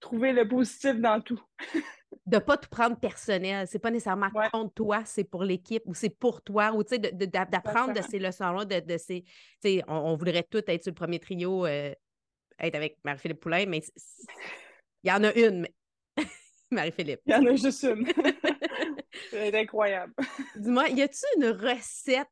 trouver 0.00 0.32
le 0.32 0.48
positif 0.48 0.96
dans 0.96 1.20
tout. 1.20 1.40
de 2.26 2.38
pas 2.38 2.56
tout 2.56 2.68
prendre 2.68 2.98
personnel. 2.98 3.66
C'est 3.68 3.78
pas 3.78 3.90
nécessairement 3.90 4.30
contre 4.52 4.74
toi, 4.74 5.04
c'est 5.04 5.24
pour 5.24 5.44
l'équipe 5.44 5.82
ou 5.86 5.94
c'est 5.94 6.10
pour 6.10 6.42
toi. 6.42 6.72
Ou 6.72 6.82
d'apprendre 6.82 7.92
de, 7.94 8.02
ces 8.02 8.18
leçons-là, 8.18 8.64
de, 8.64 8.96
ces. 8.96 9.24
On, 9.86 9.94
on, 9.94 10.16
voudrait 10.16 10.42
tous 10.42 10.62
être 10.66 10.82
sur 10.82 10.90
le 10.90 10.96
premier 10.96 11.18
trio, 11.18 11.66
euh, 11.66 11.94
être 12.58 12.74
avec 12.74 12.98
Marie-Philippe 13.04 13.40
Poulain, 13.40 13.66
mais 13.66 13.82
il 15.04 15.10
y 15.10 15.12
en 15.12 15.22
a 15.24 15.32
une. 15.34 15.68
Marie-Philippe. 16.70 17.20
Il 17.26 17.32
y 17.32 17.34
en 17.36 17.46
a 17.46 17.54
juste 17.54 17.84
une. 17.84 18.06
C'est 19.30 19.54
incroyable. 19.54 20.12
Dis-moi, 20.56 20.88
y 20.88 21.02
a-tu 21.02 21.24
une 21.36 21.50
recette 21.50 22.28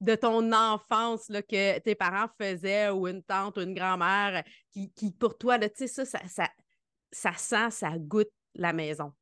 de 0.00 0.14
ton 0.14 0.52
enfance 0.52 1.28
là, 1.28 1.42
que 1.42 1.78
tes 1.78 1.94
parents 1.94 2.28
faisaient 2.40 2.90
ou 2.90 3.06
une 3.06 3.22
tante 3.22 3.58
ou 3.58 3.60
une 3.60 3.74
grand-mère 3.74 4.42
qui, 4.70 4.92
qui, 4.92 5.12
pour 5.12 5.38
toi, 5.38 5.58
tu 5.58 5.86
sais, 5.86 6.04
ça, 6.04 6.04
ça, 6.26 6.48
ça, 7.10 7.32
sent, 7.34 7.70
ça 7.70 7.92
goûte 7.98 8.32
la 8.54 8.72
maison? 8.72 9.12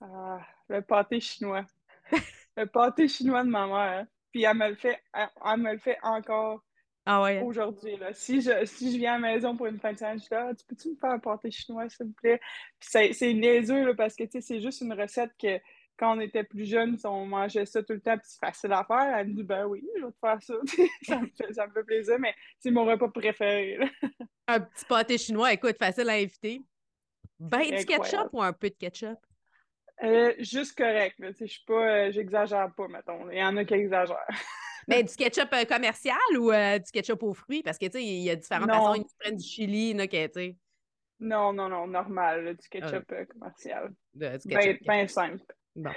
Ah, 0.00 0.40
le 0.68 0.82
pâté 0.82 1.20
chinois. 1.20 1.64
le 2.56 2.66
pâté 2.66 3.08
chinois 3.08 3.44
de 3.44 3.48
ma 3.48 3.66
mère. 3.66 4.06
Puis 4.30 4.42
elle 4.42 4.56
me 4.56 4.68
le 4.68 4.76
fait, 4.76 5.02
elle 5.14 5.58
me 5.58 5.72
le 5.72 5.78
fait 5.78 5.98
encore 6.02 6.62
ah 7.04 7.22
ouais. 7.22 7.42
Aujourd'hui, 7.42 7.96
là. 7.96 8.12
Si 8.12 8.40
je, 8.40 8.64
si 8.64 8.92
je 8.92 8.98
viens 8.98 9.14
à 9.14 9.18
la 9.18 9.32
maison 9.32 9.56
pour 9.56 9.66
une 9.66 9.80
fin 9.80 9.92
de 9.92 9.98
semaine, 9.98 10.18
je 10.18 10.24
dis 10.24 10.28
ah, 10.34 10.52
tu 10.56 10.64
peux-tu 10.66 10.90
me 10.90 10.96
faire 10.96 11.10
un 11.10 11.18
pâté 11.18 11.50
chinois, 11.50 11.88
s'il 11.88 12.06
vous 12.06 12.12
plaît? 12.12 12.40
Puis 12.78 13.12
c'est 13.12 13.34
niaiseux, 13.34 13.86
là, 13.86 13.94
parce 13.94 14.14
que, 14.14 14.22
c'est 14.40 14.60
juste 14.60 14.82
une 14.82 14.92
recette 14.92 15.32
que, 15.40 15.58
quand 16.02 16.16
on 16.16 16.20
était 16.20 16.42
plus 16.42 16.64
jeune, 16.64 16.98
on 17.04 17.26
mangeait 17.26 17.64
ça 17.64 17.80
tout 17.80 17.92
le 17.92 18.00
temps, 18.00 18.18
puis 18.18 18.26
c'est 18.26 18.44
facile 18.44 18.72
à 18.72 18.84
faire. 18.84 19.16
Elle 19.16 19.28
me 19.28 19.34
dit, 19.34 19.44
ben 19.44 19.66
oui, 19.66 19.86
je 19.96 20.04
vais 20.04 20.10
te 20.10 20.18
faire 20.18 20.42
ça. 20.42 20.54
ça, 21.02 21.20
me 21.20 21.28
fait, 21.28 21.52
ça 21.52 21.66
me 21.68 21.72
fait 21.72 21.84
plaisir, 21.84 22.18
mais 22.18 22.34
c'est 22.58 22.72
mon 22.72 22.84
repas 22.84 23.08
préféré. 23.08 23.78
un 24.48 24.60
petit 24.60 24.84
pâté 24.84 25.16
chinois, 25.16 25.52
écoute, 25.52 25.76
facile 25.78 26.10
à 26.10 26.14
inviter. 26.14 26.60
Ben 27.38 27.62
du 27.62 27.84
ketchup 27.84 28.30
ou 28.32 28.42
un 28.42 28.52
peu 28.52 28.68
de 28.68 28.74
ketchup? 28.74 29.18
Euh, 30.02 30.34
juste 30.40 30.76
correct. 30.76 31.14
Je 31.20 31.44
suis 31.44 31.64
pas, 31.64 32.06
euh, 32.06 32.10
j'exagère 32.10 32.68
pas, 32.76 32.88
mettons. 32.88 33.30
Il 33.30 33.38
y 33.38 33.44
en 33.44 33.56
a 33.56 33.64
qui 33.64 33.74
exagèrent. 33.74 34.26
Mais 34.88 35.04
du 35.04 35.14
ketchup 35.14 35.52
euh, 35.52 35.64
commercial 35.64 36.18
ou 36.36 36.50
euh, 36.50 36.80
du 36.80 36.90
ketchup 36.90 37.22
aux 37.22 37.34
fruits? 37.34 37.62
Parce 37.62 37.78
que, 37.78 37.86
tu 37.86 37.92
sais, 37.92 38.04
il 38.04 38.22
y 38.22 38.30
a 38.30 38.34
différentes 38.34 38.70
façons. 38.70 38.94
Ils 38.94 39.04
prennent 39.20 39.36
du 39.36 39.46
chili, 39.46 39.94
là, 39.94 40.08
que, 40.08 40.26
tu 40.26 40.56
Non, 41.20 41.52
non, 41.52 41.68
non, 41.68 41.86
normal, 41.86 42.56
du 42.56 42.68
ketchup 42.68 43.12
euh, 43.12 43.24
commercial. 43.26 43.94
du 44.14 44.26
ketchup, 44.48 44.82
bien, 44.82 45.06
simple. 45.06 45.44
Bon. 45.74 45.92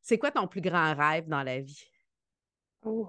C'est 0.00 0.18
quoi 0.18 0.30
ton 0.30 0.46
plus 0.46 0.60
grand 0.60 0.94
rêve 0.94 1.28
dans 1.28 1.42
la 1.42 1.60
vie? 1.60 1.84
Oh. 2.84 3.08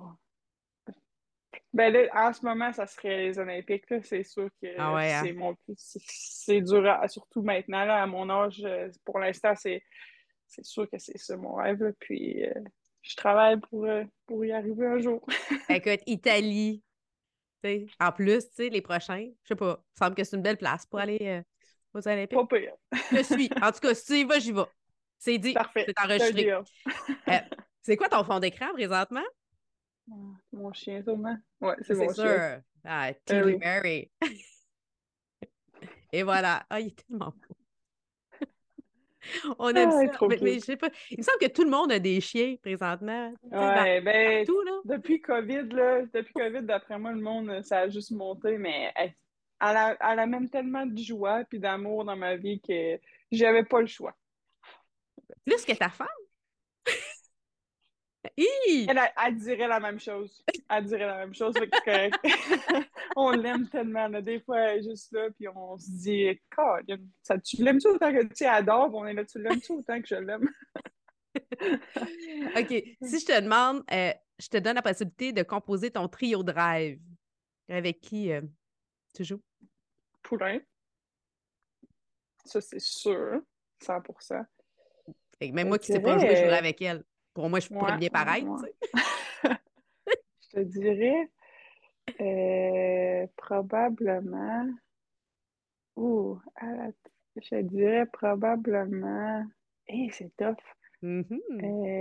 Ben 1.71 1.91
là, 1.91 2.07
en 2.13 2.33
ce 2.33 2.45
moment, 2.45 2.71
ça 2.71 2.85
serait 2.85 3.25
les 3.25 3.39
Olympiques. 3.39 3.85
C'est 4.03 4.23
sûr 4.23 4.49
que 4.61 4.67
ah 4.77 4.95
hein? 4.95 5.21
c'est 5.23 5.33
mon 5.33 5.55
plus. 5.55 5.75
C'est 5.77 6.61
dur, 6.61 6.85
surtout 7.07 7.41
maintenant, 7.41 7.85
là, 7.85 8.03
à 8.03 8.05
mon 8.05 8.29
âge. 8.29 8.63
Pour 9.03 9.19
l'instant, 9.19 9.53
c'est 9.55 9.83
sûr 10.61 10.89
que 10.89 10.99
c'est 10.99 11.17
ça 11.17 11.35
mon 11.35 11.55
rêve. 11.55 11.93
Puis 11.99 12.45
je 13.03 13.15
travaille 13.15 13.59
pour, 13.59 13.85
euh, 13.85 14.03
pour 14.25 14.43
y 14.43 14.51
arriver 14.51 14.87
un 14.87 14.99
jour. 14.99 15.23
Écoute, 15.69 15.99
Italie, 16.07 16.83
en 17.99 18.11
plus, 18.11 18.45
les 18.57 18.81
prochains, 18.81 19.29
je 19.43 19.47
sais 19.49 19.55
pas, 19.55 19.83
il 19.95 19.99
semble 19.99 20.15
que 20.15 20.23
c'est 20.23 20.35
une 20.35 20.41
belle 20.41 20.57
place 20.57 20.85
pour 20.85 20.99
aller 20.99 21.19
euh, 21.21 21.41
aux 21.93 22.07
Olympiques. 22.07 22.37
Pas 22.37 22.45
pire. 22.47 22.73
je 23.11 23.23
suis. 23.23 23.49
En 23.61 23.71
tout 23.71 23.79
cas, 23.79 23.93
si 23.93 24.05
tu 24.05 24.13
y 24.19 24.23
vas, 24.23 24.39
j'y 24.39 24.51
vais. 24.51 24.63
C'est 25.23 25.37
dit. 25.37 25.53
Parfait. 25.53 25.85
C'est 25.87 25.99
enregistré. 26.03 26.51
Euh, 26.51 26.61
c'est 27.81 27.95
quoi 27.95 28.09
ton 28.09 28.25
fond 28.25 28.39
d'écran 28.41 28.73
présentement? 28.73 29.23
Mon 30.51 30.73
chien, 30.73 31.01
sûrement. 31.01 31.37
Ouais, 31.61 31.75
c'est 31.81 31.95
mon 31.95 32.09
sûr. 32.13 32.25
chien. 32.25 32.61
Ah, 32.83 33.09
Tilly 33.25 33.41
oui. 33.43 33.57
Mary. 33.57 34.11
Et 36.11 36.23
voilà. 36.23 36.65
Ah, 36.69 36.81
il 36.81 36.87
est 36.87 37.05
tellement 37.07 37.27
beau. 37.47 37.55
On 39.59 39.69
aime 39.69 39.91
Ah, 39.93 40.01
ça. 40.01 40.07
trop 40.09 40.27
Mais, 40.27 40.37
mais 40.41 40.55
je 40.55 40.59
sais 40.59 40.75
pas. 40.75 40.89
Il 41.09 41.19
me 41.19 41.23
semble 41.23 41.37
que 41.39 41.47
tout 41.47 41.63
le 41.63 41.69
monde 41.69 41.93
a 41.93 41.99
des 41.99 42.19
chiens 42.19 42.57
présentement. 42.61 43.31
Tu 43.43 43.49
sais, 43.49 43.55
dans- 43.55 43.81
Ouais, 43.81 44.01
ben, 44.01 44.45
partout, 44.45 44.61
là. 44.63 44.71
depuis 44.83 45.21
COVID, 45.21 45.69
là, 45.69 46.01
depuis 46.13 46.33
COVID, 46.33 46.63
d'après 46.63 46.99
moi, 46.99 47.13
le 47.13 47.21
monde, 47.21 47.61
ça 47.63 47.79
a 47.79 47.89
juste 47.89 48.11
monté, 48.11 48.57
mais 48.57 48.91
elle, 48.97 49.13
elle, 49.61 49.77
a- 49.77 49.97
elle 50.11 50.19
amène 50.19 50.49
tellement 50.49 50.85
de 50.85 50.97
joie 51.01 51.45
puis 51.45 51.59
d'amour 51.59 52.03
dans 52.03 52.17
ma 52.17 52.35
vie 52.35 52.59
que 52.59 52.99
j'avais 53.31 53.63
pas 53.63 53.79
le 53.79 53.87
choix. 53.87 54.13
Plus 55.45 55.65
que 55.65 55.73
ta 55.73 55.89
femme? 55.89 56.07
Elle, 58.37 58.87
elle, 58.89 59.11
elle 59.25 59.37
dirait 59.37 59.67
la 59.67 59.79
même 59.79 59.99
chose. 59.99 60.43
Elle 60.69 60.85
dirait 60.85 61.05
la 61.05 61.17
même 61.17 61.35
chose, 61.35 61.53
fait 61.57 61.67
que 61.67 61.77
c'est 61.77 61.83
correct. 61.83 62.15
on 63.15 63.31
l'aime 63.31 63.67
tellement, 63.67 64.07
là. 64.07 64.21
Des 64.21 64.39
fois, 64.39 64.59
elle 64.59 64.79
est 64.79 64.89
juste 64.89 65.11
là, 65.11 65.29
puis 65.31 65.47
on 65.49 65.77
se 65.77 65.91
dit, 65.91 66.39
ça, 67.21 67.37
tu 67.37 67.63
l'aimes-tu 67.63 67.87
autant 67.87 68.13
que 68.13 68.33
tu 68.33 68.45
adores? 68.45 68.93
On 68.93 69.05
est 69.05 69.13
là, 69.13 69.25
tu 69.25 69.39
l'aimes-tu 69.39 69.73
autant 69.73 70.01
que 70.01 70.07
je 70.07 70.15
l'aime? 70.15 70.49
OK. 72.55 72.83
Si 73.01 73.19
je 73.19 73.25
te 73.25 73.41
demande, 73.41 73.83
euh, 73.91 74.13
je 74.39 74.47
te 74.47 74.57
donne 74.57 74.75
la 74.75 74.81
possibilité 74.81 75.33
de 75.33 75.43
composer 75.43 75.91
ton 75.91 76.07
trio 76.07 76.43
de 76.43 76.51
rêve. 76.51 76.99
Avec 77.69 78.01
qui 78.01 78.31
euh, 78.31 78.41
tu 79.13 79.23
joues? 79.23 79.41
Poulain. 80.21 80.59
Ça, 82.45 82.61
c'est 82.61 82.79
sûr. 82.79 83.41
100%. 83.81 84.45
Fait 85.43 85.49
que 85.49 85.55
même 85.55 85.67
moi 85.67 85.77
qui 85.77 85.89
ne 85.89 85.91
sais 85.91 85.99
pas 85.99 86.17
jouer, 86.17 86.35
je 86.37 86.41
jouerais 86.41 86.57
avec 86.57 86.81
elle. 86.81 87.03
Pour 87.33 87.49
moi, 87.49 87.59
je 87.59 87.67
pourrais 87.69 87.91
Ouais, 87.91 87.97
bien 87.97 88.09
paraître. 88.09 88.47
ouais. 88.47 88.69
Je 90.41 90.59
te 90.59 90.63
dirais 90.63 91.29
euh, 92.21 93.27
probablement. 93.37 94.69
Ouh, 95.95 96.39
la- 96.61 96.91
je 97.35 97.49
te 97.49 97.61
dirais 97.61 98.05
probablement. 98.05 99.45
Hé, 99.87 100.09
c'est 100.11 100.31
tough. 100.37 100.57
Mhm. 101.01 101.39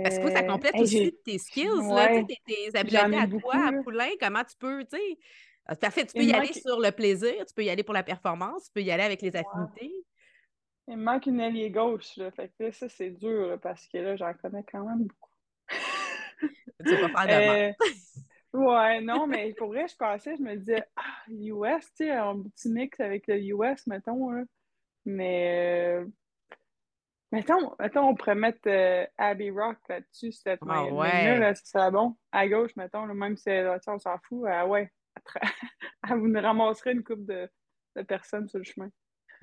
Parce 0.01 0.17
que 0.17 0.29
ça 0.29 0.43
Euh, 0.43 0.43
complète 0.43 0.75
hey, 0.75 0.81
aussi 0.81 1.11
tes 1.25 1.37
skills, 1.37 1.91
là, 1.91 2.09
tes, 2.09 2.25
tes 2.25 2.75
habiletés 2.77 3.17
à 3.17 3.27
beaucoup, 3.27 3.41
toi, 3.41 3.55
à. 3.67 3.73
Poulain, 3.83 4.09
comment 4.19 4.43
tu 4.43 4.55
peux, 4.57 4.83
tu 4.85 4.97
sais. 4.97 5.17
Ah, 5.65 5.75
fait, 5.91 6.05
tu 6.05 6.13
peux 6.13 6.23
Il 6.23 6.29
y 6.29 6.33
aller 6.33 6.53
sur 6.53 6.79
le 6.79 6.91
plaisir, 6.91 7.45
tu 7.45 7.53
peux 7.53 7.63
y 7.63 7.69
aller 7.69 7.83
pour 7.83 7.93
la 7.93 8.03
performance, 8.03 8.65
tu 8.65 8.71
peux 8.73 8.81
y 8.81 8.91
aller 8.91 9.03
avec 9.03 9.21
les 9.21 9.35
affinités. 9.35 10.02
Il 10.87 10.97
me 10.97 11.03
manque 11.03 11.25
une 11.25 11.41
alliée 11.41 11.69
gauche, 11.71 12.15
là. 12.17 12.31
Fait 12.31 12.49
que 12.49 12.63
là, 12.63 12.71
ça, 12.71 12.87
c'est 12.89 13.09
dur, 13.11 13.47
là, 13.47 13.57
parce 13.57 13.87
que 13.87 13.97
là, 13.97 14.15
j'en 14.15 14.33
connais 14.33 14.63
quand 14.63 14.85
même 14.85 15.03
beaucoup. 15.07 15.29
Tu 16.87 16.95
vas 16.97 17.09
pas 17.09 17.21
faire 17.25 17.43
de. 17.43 17.51
Euh, 17.51 17.73
ouais, 18.53 19.01
non, 19.01 19.27
mais 19.27 19.53
pour 19.53 19.69
vrai, 19.69 19.87
je 19.87 19.95
pensais, 19.95 20.35
je 20.37 20.41
me 20.41 20.55
disais, 20.57 20.83
ah, 20.95 21.03
US, 21.29 21.85
tu 21.95 22.05
sais, 22.05 22.11
un 22.11 22.41
petit 22.43 22.69
mix 22.69 22.99
avec 22.99 23.27
le 23.27 23.37
US, 23.39 23.87
mettons, 23.87 24.31
là. 24.31 24.43
Mais, 25.05 25.97
euh, 26.01 26.07
mettons, 27.31 27.75
mettons, 27.79 28.09
on 28.09 28.15
pourrait 28.15 28.35
mettre 28.35 28.59
euh, 28.67 29.05
Abbey 29.17 29.49
Rock 29.51 29.77
là-dessus, 29.89 30.31
cette 30.31 30.61
Ah 30.61 30.65
main- 30.65 30.91
ouais. 30.91 31.39
là, 31.39 31.55
ça 31.55 31.63
serait 31.65 31.91
bon. 31.91 32.15
À 32.31 32.47
gauche, 32.47 32.75
mettons, 32.75 33.05
là, 33.05 33.13
même 33.13 33.37
si 33.37 33.43
sais, 33.43 33.65
on 33.87 33.99
s'en 33.99 34.17
fout, 34.19 34.45
ah 34.47 34.67
ouais, 34.67 34.91
elle 36.09 36.17
vous 36.19 36.33
ramasserait 36.33 36.93
une 36.93 37.03
couple 37.03 37.25
de, 37.25 37.49
de 37.95 38.01
personnes 38.03 38.47
sur 38.49 38.59
le 38.59 38.63
chemin. 38.63 38.89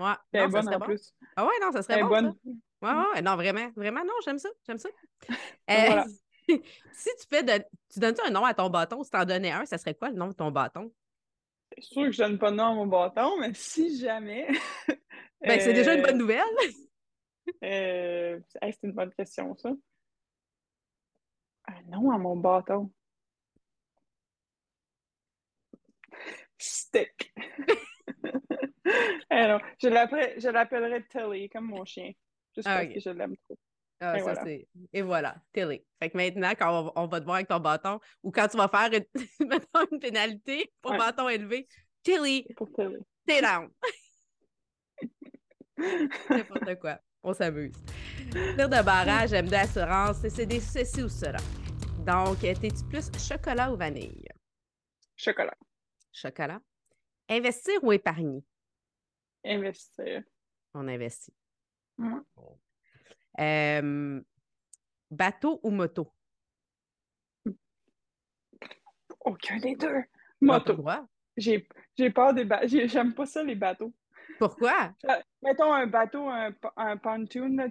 Ouais. 0.01 0.15
Elle 0.33 0.45
est 0.45 0.49
bonne 0.49 0.69
en 0.69 0.79
bon. 0.79 0.87
plus. 0.87 1.15
Ah 1.37 1.47
ouais, 1.47 1.53
non, 1.63 1.73
ça 1.73 1.83
Elle 1.89 1.97
serait 1.97 2.01
est 2.01 2.05
bon, 2.05 2.09
bonne. 2.09 2.35
Ouais, 2.83 2.91
ouais, 2.93 3.05
ouais. 3.15 3.23
non, 3.23 3.37
vraiment, 3.37 3.71
vraiment, 3.77 4.05
non, 4.05 4.15
j'aime 4.25 4.39
ça, 4.39 4.49
j'aime 4.67 4.79
ça. 4.79 4.89
Euh, 5.71 5.75
Voilà. 5.87 6.07
si 6.93 7.11
tu 7.21 7.27
fais 7.29 7.45
de... 7.45 7.65
tu 7.93 8.01
donnes 8.01 8.17
un 8.27 8.31
nom 8.31 8.45
à 8.45 8.55
ton 8.55 8.71
bâton, 8.71 9.05
si 9.05 9.11
tu 9.11 9.17
en 9.19 9.25
donnais 9.25 9.53
un, 9.53 9.67
ça 9.67 9.79
serait 9.79 9.95
quoi 9.95 10.11
le 10.11 10.17
nom 10.17 10.29
de 10.29 10.35
ton 10.35 10.51
bâton? 10.51 10.93
C'est 11.77 11.85
sûr 11.85 12.03
que 12.07 12.13
je 12.13 12.19
donne 12.19 12.39
pas 12.39 12.51
de 12.51 12.57
nom 12.57 12.65
à 12.67 12.75
mon 12.75 12.87
bâton, 12.87 13.39
mais 13.41 13.55
si 13.55 13.99
jamais. 13.99 14.49
Ben, 15.43 15.59
c'est 15.61 15.73
déjà 15.73 15.95
une 15.95 16.03
bonne 16.03 16.17
euh, 16.17 16.19
nouvelle. 16.19 16.45
euh, 17.65 18.41
hey, 18.63 18.73
c'est 18.73 18.87
une 18.87 18.93
bonne 18.93 19.13
question, 19.15 19.55
ça. 19.57 19.71
Un 21.69 21.83
nom 21.89 22.11
à 22.11 22.19
mon 22.19 22.37
bâton. 22.37 22.93
Stick. 26.59 27.33
Non, 29.31 29.59
je 29.81 30.49
l'appellerais 30.51 31.05
Tilly, 31.09 31.49
comme 31.49 31.67
mon 31.67 31.85
chien. 31.85 32.13
Juste 32.55 32.67
Ah, 32.69 32.81
parce 32.83 32.95
que 32.95 33.01
je 33.01 33.11
l'aime 33.11 33.37
trop. 33.37 33.57
Ah, 34.01 34.17
Et 34.17 34.19
ça, 34.21 34.25
voilà. 34.25 34.43
c'est. 34.45 34.69
Et 34.93 35.03
voilà, 35.03 35.37
télé. 35.53 35.85
Fait 36.03 36.11
que 36.11 36.17
maintenant, 36.17 36.51
quand 36.59 36.71
on, 36.81 36.85
va- 36.85 36.93
on 36.97 37.07
va 37.07 37.21
te 37.21 37.25
voir 37.25 37.37
avec 37.37 37.49
ton 37.49 37.61
bâton, 37.61 38.01
ou 38.23 38.31
quand 38.31 38.49
tu 38.49 38.57
vas 38.57 38.69
faire 38.69 38.91
une, 38.93 39.05
une 39.93 39.99
pénalité 40.01 40.73
pour 40.81 40.93
Ouais. 40.93 40.99
bâton 40.99 41.29
élevé, 41.29 41.69
Tilly, 42.03 42.47
Pour 42.57 42.73
Tilly. 42.73 42.97
t'es 43.27 43.41
down. 43.43 43.71
N'importe 46.31 46.79
quoi. 46.81 46.99
On 47.23 47.33
s'amuse. 47.35 47.73
Dire 48.33 48.69
de 48.69 48.83
barrage, 48.83 49.31
j'aime 49.31 49.49
d'assurance, 49.49 50.27
c'est 50.29 50.47
des 50.47 50.61
ceci 50.61 51.03
ou 51.03 51.09
cela. 51.09 51.39
Donc, 52.07 52.39
t'es-tu 52.41 52.85
plus 52.89 53.11
chocolat 53.19 53.71
ou 53.73 53.77
vanille? 53.77 54.27
Chocolat. 55.17 55.57
Chocolat. 56.13 56.61
Investir 57.29 57.79
ou 57.85 57.93
épargner? 57.93 58.43
Investir. 59.45 60.23
On 60.75 60.87
investit. 60.89 61.33
Euh, 63.39 64.21
bateau 65.11 65.61
ou 65.63 65.71
moto? 65.71 66.13
Aucun 69.21 69.59
des 69.59 69.77
deux. 69.77 70.03
Moto. 70.41 70.85
J'ai, 71.37 71.67
peur 72.15 72.35
des 72.35 72.45
bateaux. 72.45 72.67
J'aime 72.69 73.15
pas 73.15 73.27
ça, 73.27 73.43
les 73.43 73.55
bateaux. 73.55 73.93
Pourquoi? 74.39 74.95
Euh, 75.09 75.21
Mettons 75.43 75.73
un 75.73 75.87
bateau, 75.87 76.29
un, 76.29 76.55
un 76.77 76.97
pontoon, 76.97 77.57
là, 77.57 77.69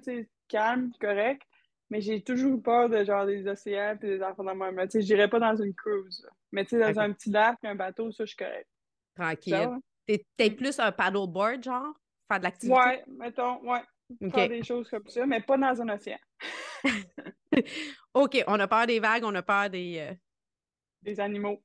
calme, 0.47 0.91
correct, 0.99 1.41
mais 1.89 2.01
j'ai 2.01 2.21
toujours 2.21 2.61
peur 2.61 2.89
de 2.89 3.03
genre 3.03 3.25
des 3.25 3.47
océans 3.47 3.93
et 3.93 3.97
des 3.97 4.17
de 4.17 4.53
même. 4.53 4.75
là. 4.75 4.88
Tu 4.88 4.99
sais, 4.99 5.01
j'irais 5.01 5.29
pas 5.29 5.39
dans 5.39 5.55
une 5.55 5.73
cruise. 5.73 6.21
là. 6.23 6.29
Mais 6.51 6.65
tu 6.65 6.71
sais, 6.71 6.79
dans 6.79 6.99
un 6.99 7.13
petit 7.13 7.29
lac, 7.31 7.57
un 7.63 7.75
bateau, 7.75 8.11
ça, 8.11 8.25
je 8.25 8.29
suis 8.29 8.38
correct. 8.38 8.67
Tranquille. 9.15 9.79
T'es 10.09 10.25
t'es 10.35 10.49
Mm. 10.49 10.55
plus 10.55 10.79
un 10.79 10.91
paddleboard, 10.91 11.61
genre? 11.63 11.93
Faire 12.27 12.39
de 12.39 12.43
l'activité? 12.45 12.75
Ouais, 12.79 13.03
mettons, 13.07 13.61
ouais. 13.69 13.81
Faire 14.31 14.49
des 14.49 14.63
choses 14.63 14.89
comme 14.89 15.07
ça, 15.07 15.23
mais 15.27 15.39
pas 15.39 15.55
dans 15.55 15.79
un 15.83 15.89
océan. 15.89 16.17
OK, 18.15 18.43
on 18.47 18.59
a 18.59 18.67
peur 18.67 18.87
des 18.87 18.99
vagues, 18.99 19.23
on 19.23 19.35
a 19.35 19.43
peur 19.43 19.69
des. 19.69 19.99
euh, 19.99 20.15
Des 21.03 21.19
animaux. 21.19 21.61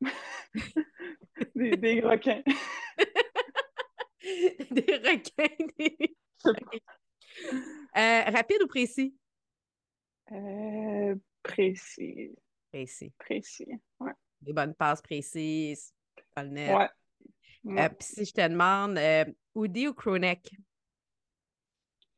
des, 1.55 1.75
des 1.79 2.01
requins. 2.03 2.43
des 4.71 4.97
requins. 4.97 5.65
des-. 5.79 6.17
Euh, 7.97 8.23
rapide 8.31 8.63
ou 8.63 8.67
précis? 8.67 9.17
Euh, 10.33 11.15
précis. 11.43 12.35
Précis. 12.71 13.11
Précis. 13.19 13.69
Ouais. 14.01 14.13
Des 14.43 14.53
bonnes 14.53 14.75
passes 14.75 15.01
précises. 15.01 15.95
Pas 16.35 16.43
le 16.43 16.51
net. 16.51 16.77
Ouais. 16.77 16.89
Euh, 17.67 17.71
ouais. 17.73 17.89
Puis 17.91 18.07
si 18.09 18.25
je 18.25 18.33
te 18.33 18.47
demande, 18.49 18.99
euh, 18.99 19.25
hoodie 19.55 19.89
ou 19.89 19.95
crewneck? 19.95 20.51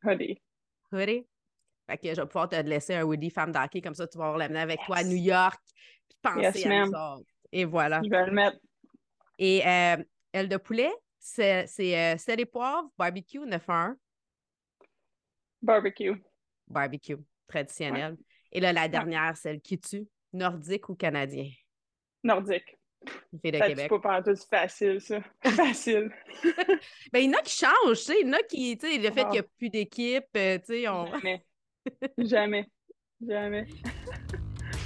Hoodie. 0.03 0.41
Hoodie? 0.93 1.27
Fait 1.89 1.99
que 1.99 2.09
je 2.15 2.21
vais 2.21 2.27
pouvoir 2.27 2.49
te 2.49 2.57
laisser 2.57 2.95
un 2.95 3.05
hoodie 3.05 3.31
femme 3.31 3.53
d'hockey, 3.53 3.81
comme 3.81 3.95
ça 3.95 4.07
tu 4.09 4.19
vas 4.19 4.25
pouvoir 4.25 4.39
l'amener 4.39 4.61
avec 4.61 4.81
toi 4.87 4.97
à. 4.99 5.05
New 5.05 5.17
York, 5.17 5.61
puis 6.09 6.19
penser 6.23 6.61
Yes, 6.61 6.67
à 6.67 6.87
nous. 6.87 7.25
Et 7.53 7.65
voilà. 7.65 8.01
Je 8.05 8.11
vais 8.11 8.27
le 8.27 8.33
mettre. 8.33 8.59
Et 9.39 9.65
euh, 9.67 9.97
aile 10.33 10.49
de 10.49 10.57
poulet, 10.57 10.91
c'est 11.19 11.67
c'est, 11.67 11.97
euh, 12.15 12.17
sel 12.19 12.41
et 12.41 12.47
poivre, 12.47 12.89
barbecue 12.99 13.39
9-1, 13.39 13.95
Barbecue. 15.63 16.23
barbecue 16.69 17.17
traditionnel. 17.47 18.17
Et 18.53 18.61
là, 18.61 18.73
la 18.73 18.89
dernière, 18.89 19.37
celle 19.37 19.61
qui 19.61 19.79
tue, 19.79 20.07
nordique 20.33 20.89
ou 20.89 20.95
canadien? 20.97 21.51
Nordique. 22.25 22.76
Une 23.33 23.41
fille 23.41 23.53
de 23.53 23.59
Ça, 23.59 23.69
Québec. 23.69 23.87
C'est 23.91 24.01
pas 24.01 24.23
partout 24.23 24.35
facile, 24.51 25.01
ça. 25.01 25.21
Facile. 25.45 26.11
Ben, 27.13 27.21
il 27.21 27.31
y 27.31 27.35
en 27.35 27.39
a 27.39 27.43
qui 27.43 27.55
changent, 27.57 27.99
tu 27.99 28.05
sais. 28.05 28.21
Il 28.21 28.27
y 28.29 28.31
en 28.31 28.33
a 28.35 28.43
qui, 28.43 28.77
tu 28.79 28.87
sais, 28.89 28.99
le 28.99 29.11
fait 29.11 29.23
qu'il 29.25 29.31
n'y 29.33 29.39
a 29.39 29.43
plus 29.43 29.71
d'équipe, 29.71 30.25
euh, 30.37 30.59
tu 30.59 30.65
sais, 30.67 30.89
on 30.89 31.07
Jamais. 31.07 31.45
Jamais. 32.19 32.67
Jamais. 33.27 33.67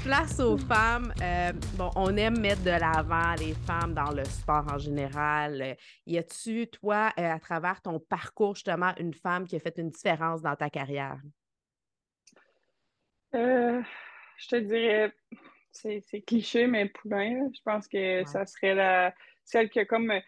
place 0.05 0.39
aux 0.41 0.57
femmes. 0.57 1.13
euh, 1.23 1.53
bon, 1.77 1.91
on 1.97 2.17
aime 2.17 2.39
mettre 2.39 2.63
de 2.63 2.71
l'avant 2.71 3.35
les 3.39 3.55
femmes 3.67 3.93
dans 3.95 4.13
le 4.13 4.25
sport 4.25 4.65
en 4.73 4.79
général. 4.79 5.77
Y 6.07 6.19
a-tu, 6.19 6.67
toi, 6.69 7.13
euh, 7.19 7.33
à 7.33 7.39
travers 7.41 7.81
ton 7.83 7.99
parcours, 7.99 8.55
justement, 8.55 8.93
une 8.99 9.15
femme 9.15 9.47
qui 9.47 9.57
a 9.57 9.61
fait 9.61 9.77
une 9.79 9.91
différence 9.91 10.43
dans 10.43 10.55
ta 10.57 10.71
carrière? 10.71 11.19
Euh, 13.35 13.83
je 14.39 14.49
te 14.49 14.57
dirais, 14.57 15.13
c'est 15.73 16.03
c'est 16.07 16.21
cliché, 16.23 16.67
mais 16.67 16.89
Poulain, 16.89 17.35
là, 17.35 17.49
je 17.55 17.61
pense 17.65 17.89
que 17.89 18.21
Ouais. 18.21 18.25
ça 18.27 18.47
serait 18.47 18.75
la, 18.75 19.15
celle 19.45 19.71
qui 19.71 19.79
a 19.81 19.85
comme, 19.85 20.11
euh, 20.11 20.21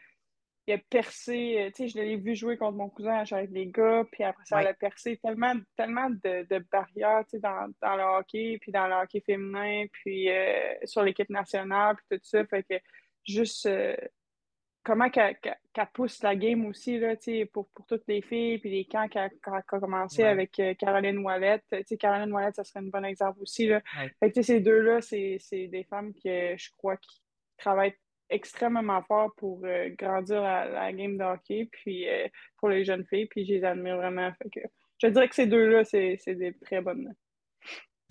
il 0.67 0.75
a 0.75 0.79
percé, 0.79 1.57
euh, 1.59 1.71
tu 1.75 1.83
sais, 1.83 1.89
je 1.89 1.99
l'ai 1.99 2.17
vu 2.17 2.37
jouer 2.37 2.57
contre 2.57 2.77
mon 2.77 2.89
cousin 2.89 3.25
avec 3.31 3.51
les 3.51 3.67
gars, 3.67 4.05
puis 4.13 4.23
après 4.23 4.45
ça, 4.45 4.63
il 4.63 4.69
a 4.69 4.75
percé 4.75 5.19
tellement, 5.23 5.55
tellement 5.77 6.09
de, 6.11 6.47
de 6.49 6.65
barrières, 6.71 7.25
tu 7.25 7.37
sais, 7.37 7.39
dans, 7.41 7.73
dans, 7.81 7.97
le 7.97 8.03
hockey, 8.03 8.59
puis 8.61 8.71
dans 8.71 8.87
le 8.87 8.95
hockey 8.95 9.21
féminin, 9.27 9.87
puis 9.93 10.31
euh, 10.31 10.75
sur 10.85 11.03
l'équipe 11.03 11.31
nationale, 11.31 11.97
puis 11.97 12.19
tout 12.19 12.25
ça, 12.25 12.45
fait 12.47 12.63
que 12.63 12.75
juste 13.27 13.67
euh, 13.67 13.97
comment 14.85 15.11
qu'elle 15.11 15.37
pousse 15.93 16.23
la 16.23 16.35
game 16.37 16.67
aussi, 16.67 16.99
là, 16.99 17.15
pour, 17.53 17.69
pour 17.69 17.87
toutes 17.87 18.05
les 18.09 18.23
filles, 18.23 18.59
puis 18.59 18.71
les 18.71 18.85
camps 18.85 19.09
qu'elle 19.09 19.31
a 19.45 19.63
commencé 19.63 20.25
avec 20.25 20.61
Caroline 20.79 21.19
Wallet, 21.19 21.61
tu 21.71 21.83
sais, 21.85 21.97
Caroline 21.97 22.33
Wallet, 22.33 22.53
ça 22.53 22.65
serait 22.65 22.81
un 22.81 22.89
bon 22.89 23.05
exemple 23.05 23.41
aussi, 23.41 23.67
là. 23.67 23.81
Fait 24.21 24.31
que, 24.33 24.43
ces 24.43 24.61
deux-là, 24.61 25.01
c'est 25.01 25.39
des 25.53 25.85
femmes 25.85 26.13
que 26.15 26.57
je 26.57 26.71
crois 26.77 26.97
qui 26.97 27.23
travaillent 27.59 27.95
extrêmement 28.33 29.03
fort 29.03 29.33
pour 29.37 29.61
euh, 29.65 29.91
grandir 29.97 30.41
la, 30.43 30.93
game 30.93 31.17
de 31.17 31.25
hockey, 31.25 31.69
puis 31.71 32.09
euh, 32.09 32.27
pour 32.57 32.71
les 32.71 32.85
jeunes 32.85 33.05
filles, 33.05 33.27
puis 33.27 33.45
je 33.45 33.55
les 33.55 33.65
admire 33.65 33.97
vraiment. 33.97 34.33
Fait 34.43 34.49
que, 34.51 34.67
je 34.99 35.09
dirais 35.09 35.29
que 35.29 35.35
ces 35.35 35.47
deux-là, 35.47 35.85
c'est 35.85 36.19
des 36.27 36.55
très 36.55 36.81
bonnes. 36.81 37.15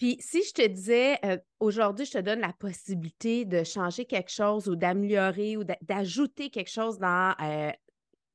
Puis 0.01 0.17
si 0.19 0.41
je 0.41 0.51
te 0.51 0.67
disais, 0.67 1.19
euh, 1.23 1.37
aujourd'hui, 1.59 2.07
je 2.07 2.13
te 2.13 2.17
donne 2.17 2.39
la 2.39 2.53
possibilité 2.53 3.45
de 3.45 3.63
changer 3.63 4.05
quelque 4.05 4.31
chose 4.31 4.67
ou 4.67 4.75
d'améliorer 4.75 5.57
ou 5.57 5.63
d'ajouter 5.63 6.49
quelque 6.49 6.71
chose 6.71 6.97
dans 6.97 7.35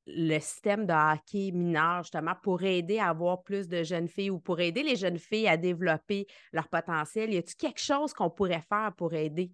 le 0.06 0.38
système 0.38 0.86
de 0.86 0.92
hockey 0.92 1.50
mineur, 1.50 2.04
justement, 2.04 2.34
pour 2.40 2.62
aider 2.62 3.00
à 3.00 3.08
avoir 3.08 3.42
plus 3.42 3.66
de 3.66 3.82
jeunes 3.82 4.06
filles 4.06 4.30
ou 4.30 4.38
pour 4.38 4.60
aider 4.60 4.84
les 4.84 4.94
jeunes 4.94 5.18
filles 5.18 5.48
à 5.48 5.56
développer 5.56 6.28
leur 6.52 6.68
potentiel, 6.68 7.34
y 7.34 7.36
a-t-il 7.36 7.56
quelque 7.56 7.80
chose 7.80 8.12
qu'on 8.12 8.30
pourrait 8.30 8.62
faire 8.68 8.92
pour 8.96 9.12
aider? 9.14 9.50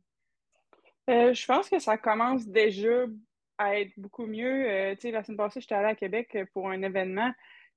Euh, 1.09 1.33
je 1.33 1.47
pense 1.47 1.71
que 1.71 1.79
ça 1.79 1.97
commence 1.97 2.47
déjà 2.47 3.07
à 3.57 3.81
être 3.81 3.93
beaucoup 3.97 4.27
mieux. 4.27 4.69
Euh, 4.69 4.95
tu 4.97 5.01
sais, 5.01 5.13
la 5.13 5.25
semaine 5.25 5.39
passée, 5.39 5.63
j'étais 5.63 5.77
allée 5.77 5.89
à 5.89 5.95
Québec 5.95 6.29
euh, 6.35 6.45
pour 6.53 6.69
un 6.69 6.83
événement, 6.83 7.33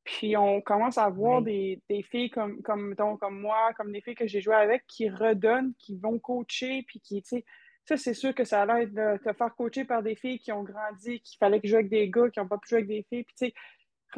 puis 0.05 0.37
on 0.37 0.61
commence 0.61 0.99
à 0.99 1.09
voir 1.09 1.41
des, 1.41 1.81
filles 2.09 2.29
comme, 2.29 2.61
comme, 2.61 2.95
comme 2.95 3.39
moi, 3.41 3.73
comme 3.75 3.91
des 3.91 4.01
filles 4.01 4.15
que 4.15 4.27
j'ai 4.27 4.39
joué 4.39 4.53
avec, 4.53 4.85
qui 4.87 5.09
redonnent, 5.09 5.73
qui 5.79 5.97
vont 5.97 6.19
coacher, 6.19 6.83
puis 6.87 6.99
qui, 6.99 7.23
tu 7.23 7.37
sais, 7.37 7.45
ça, 7.85 7.97
c'est 7.97 8.13
sûr 8.13 8.33
que 8.33 8.43
ça 8.45 8.61
a 8.61 8.65
l'air 8.65 8.87
de 8.87 9.23
te 9.23 9.33
faire 9.33 9.55
coacher 9.55 9.83
par 9.83 10.03
des 10.03 10.15
filles 10.15 10.39
qui 10.39 10.51
ont 10.51 10.63
grandi, 10.63 11.19
qu'il 11.21 11.37
fallait 11.39 11.59
que 11.59 11.67
je 11.67 11.71
joue 11.71 11.77
avec 11.77 11.89
des 11.89 12.09
gars 12.09 12.29
qui 12.29 12.39
n'ont 12.39 12.47
pas 12.47 12.57
pu 12.59 12.69
jouer 12.69 12.77
avec 12.79 12.87
des 12.87 13.05
filles. 13.09 13.23
Puis, 13.23 13.35
tu 13.37 13.45
sais, 13.47 13.53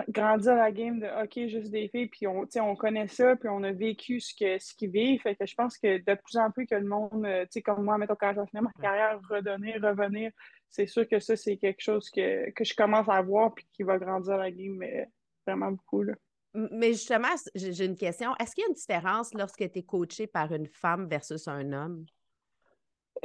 grandir 0.10 0.56
la 0.56 0.72
game 0.72 1.00
de 1.00 1.08
hockey 1.08 1.50
juste 1.50 1.72
des 1.72 1.88
filles, 1.88 2.08
puis 2.08 2.27
on, 2.27 2.46
on 2.60 2.75
connaît 2.75 3.08
ça, 3.08 3.36
puis 3.38 3.50
on 3.50 3.63
a 3.63 3.72
vécu 3.72 4.20
ce 4.20 4.34
qu'ils 4.34 4.60
ce 4.60 4.74
qu'ils 4.75 4.91
vivent. 4.91 5.22
Fait 5.22 5.36
que 5.36 5.46
je 5.46 5.56
pense 5.56 5.77
que 5.77 5.98
de 5.98 6.15
plus 6.15 6.38
en 6.38 6.51
plus 6.51 6.65
que 6.67 6.75
le 6.75 6.86
monde, 6.86 7.25
euh, 7.25 7.44
tu 7.44 7.53
sais, 7.53 7.62
comme 7.62 7.84
moi, 7.84 7.98
mettons, 7.98 8.15
quand 8.20 8.34
j'ai 8.34 8.46
fini 8.50 8.62
ma 8.62 8.72
carrière, 8.82 9.20
redonner, 9.29 9.77
revenir, 9.77 10.32
c'est 10.70 10.88
sûr 10.88 11.08
que 11.08 11.20
ça, 11.20 11.36
c'est 11.36 11.58
quelque 11.58 11.82
chose 11.82 12.10
que, 12.10 12.50
que, 12.51 12.63
je 12.63 12.75
commence 12.75 13.08
à 13.10 13.22
voir, 13.22 13.53
puis 13.53 13.65
qui 13.74 13.84
va 13.84 13.98
grandir 13.98 14.38
la 14.38 14.51
game 14.51 14.75
mais 14.75 15.08
vraiment 15.48 15.72
beaucoup. 15.72 16.04
Là. 16.04 16.13
Mais 16.54 16.94
justement, 16.94 17.36
j'ai 17.56 17.86
une 17.86 17.96
question. 17.96 18.36
Est-ce 18.39 18.56
qu'il 18.56 18.63
y 18.63 18.66
a 18.66 18.70
une 18.70 18.75
différence 18.75 19.34
lorsque 19.34 19.72
tu 19.72 19.80
es 19.80 19.84
coaché 19.84 20.27
par 20.27 20.51
une 20.54 20.68
femme 20.68 21.08
versus 21.08 21.48
un 21.48 21.72
homme? 21.72 22.06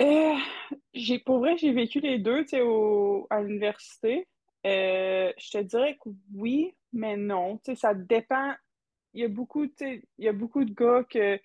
Euh, 0.00 0.34
j'ai, 0.94 1.18
pour 1.18 1.38
vrai, 1.38 1.56
j'ai 1.56 1.72
vécu 1.72 2.00
les 2.00 2.18
deux, 2.18 2.44
tu 2.44 2.56
sais, 2.56 2.62
à 3.30 3.42
l'université. 3.42 4.28
Euh, 4.66 5.32
je 5.38 5.50
te 5.50 5.58
dirais 5.58 5.98
que 6.02 6.10
oui, 6.34 6.74
mais 6.92 7.16
non. 7.16 7.58
Tu 7.58 7.72
sais, 7.72 7.80
ça 7.80 7.94
dépend. 7.94 8.54
Il 9.14 9.22
y 9.22 9.24
a 9.24 9.28
beaucoup, 9.28 9.66
tu 9.66 9.74
sais, 9.78 10.02
il 10.18 10.24
y 10.24 10.28
a 10.28 10.32
beaucoup 10.32 10.64
de 10.64 10.72
gars 10.72 11.04
que, 11.08 11.38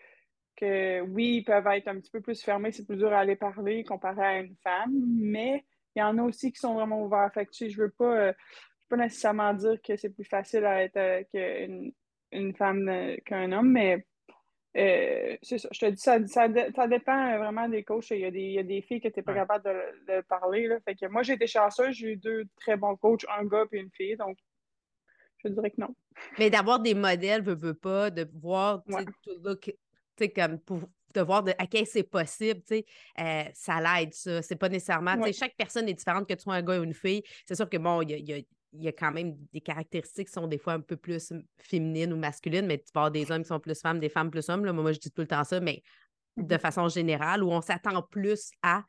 que, 0.56 1.02
oui, 1.02 1.38
ils 1.38 1.44
peuvent 1.44 1.68
être 1.68 1.88
un 1.88 2.00
petit 2.00 2.12
peu 2.12 2.22
plus 2.22 2.42
fermés, 2.42 2.72
c'est 2.72 2.86
plus 2.86 2.96
dur 2.96 3.12
à 3.12 3.20
aller 3.20 3.36
parler 3.36 3.84
comparé 3.84 4.26
à 4.26 4.40
une 4.40 4.56
femme, 4.64 4.94
mais 4.94 5.66
il 5.96 6.00
y 6.00 6.04
en 6.04 6.18
a 6.18 6.24
aussi 6.24 6.52
qui 6.52 6.60
sont 6.60 6.76
vraiment 6.76 7.04
ouverts. 7.04 7.32
Fait 7.34 7.46
que, 7.46 7.52
tu 7.52 7.66
sais, 7.66 7.70
je 7.70 7.82
veux 7.82 7.90
pas, 7.90 8.16
euh, 8.18 8.34
pas 8.90 8.98
nécessairement 8.98 9.54
dire 9.54 9.82
que 9.82 9.96
c'est 9.96 10.10
plus 10.10 10.26
facile 10.26 10.66
à 10.66 10.84
être 10.84 10.98
euh, 10.98 11.24
qu'une 11.32 11.94
une 12.32 12.54
femme 12.56 12.92
qu'un 13.26 13.52
homme, 13.54 13.72
mais 13.72 14.06
euh, 14.78 15.36
c'est 15.42 15.58
ça, 15.58 15.70
je 15.72 15.80
te 15.80 15.86
dis, 15.88 15.98
ça, 15.98 16.20
ça, 16.28 16.48
dépend 16.48 17.38
vraiment 17.38 17.68
des 17.68 17.84
coachs. 17.84 18.12
Il 18.12 18.20
y 18.20 18.26
a 18.26 18.32
des, 18.32 18.42
il 18.42 18.52
y 18.54 18.60
a 18.60 18.64
des 18.64 18.82
filles 18.82 19.00
qui 19.00 19.08
n'étaient 19.08 19.24
pas 19.24 19.34
capables 19.34 19.64
de, 20.08 20.22
parler. 20.22 20.68
Là. 20.68 20.80
Fait 20.82 20.94
que 20.94 21.08
moi, 21.08 21.24
j'ai 21.24 21.34
été 21.34 21.48
chanceuse, 21.48 21.96
j'ai 21.96 22.14
eu 22.14 22.18
deux 22.18 22.44
très 22.58 22.78
bons 22.78 22.96
coachs, 22.96 23.26
un 23.40 23.46
gars 23.46 23.66
et 23.72 23.78
une 23.80 23.90
fille. 23.92 24.16
Donc, 24.18 24.38
je 25.44 25.50
dirais 25.50 25.72
que 25.72 25.82
non. 25.82 25.96
Mais 26.38 26.52
d'avoir 26.52 26.80
des 26.80 26.94
modèles, 26.94 27.42
veut, 27.42 27.56
veut 27.56 27.74
pas, 27.74 28.12
de 28.12 28.28
voir, 28.36 28.84
tu 28.84 29.72
sais, 30.18 30.30
comme 30.30 30.60
pour 30.60 30.82
de 31.16 31.22
voir 31.22 31.42
de, 31.42 31.52
à 31.58 31.66
quel 31.66 31.88
c'est 31.88 32.04
possible, 32.04 32.62
tu 32.62 32.76
sais, 32.76 32.86
euh, 33.20 33.44
ça 33.54 33.80
l'aide, 33.82 34.14
ça. 34.14 34.42
C'est 34.44 34.56
pas 34.56 34.70
nécessairement, 34.70 35.16
tu 35.18 35.24
sais, 35.24 35.34
chaque 35.34 35.56
personne 35.56 35.90
est 35.90 35.94
différente, 35.94 36.28
que 36.28 36.34
tu 36.34 36.44
sois 36.44 36.56
un 36.56 36.62
gars 36.62 36.80
ou 36.80 36.84
une 36.84 36.94
fille. 36.94 37.24
C'est 37.48 37.56
sûr 37.56 37.68
que, 37.68 37.78
bon, 37.78 38.02
il 38.02 38.30
y 38.30 38.34
a, 38.34 38.38
il 38.78 38.84
y 38.84 38.88
a 38.88 38.92
quand 38.92 39.12
même 39.12 39.36
des 39.52 39.62
caractéristiques 39.62 40.28
qui 40.28 40.34
sont 40.34 40.48
des 40.48 40.58
fois 40.58 40.74
un 40.74 40.82
peu 40.82 40.96
plus 40.96 41.34
féminines 41.58 42.14
ou 42.14 42.18
masculines, 42.18 42.66
mais 42.66 42.78
tu 42.78 42.86
vas 42.94 43.02
avoir 43.02 43.12
des 43.12 43.32
hommes 43.32 43.42
qui 43.42 43.48
sont 43.48 43.60
plus 43.60 43.80
femmes, 43.80 44.00
des 44.00 44.10
femmes 44.10 44.30
plus 44.30 44.50
hommes. 44.50 44.66
Là. 44.66 44.74
Moi, 44.74 44.92
je 44.92 45.00
dis 45.00 45.12
tout 45.12 45.22
le 45.22 45.28
temps 45.28 45.44
ça, 45.44 45.60
mais 45.60 45.82
de 46.38 46.56
mmh 46.56 46.60
façon 46.60 46.88
générale, 46.88 47.44
où 47.44 47.50
on 47.50 47.62
s'attend 47.62 48.02
plus 48.04 48.52
à 48.62 48.84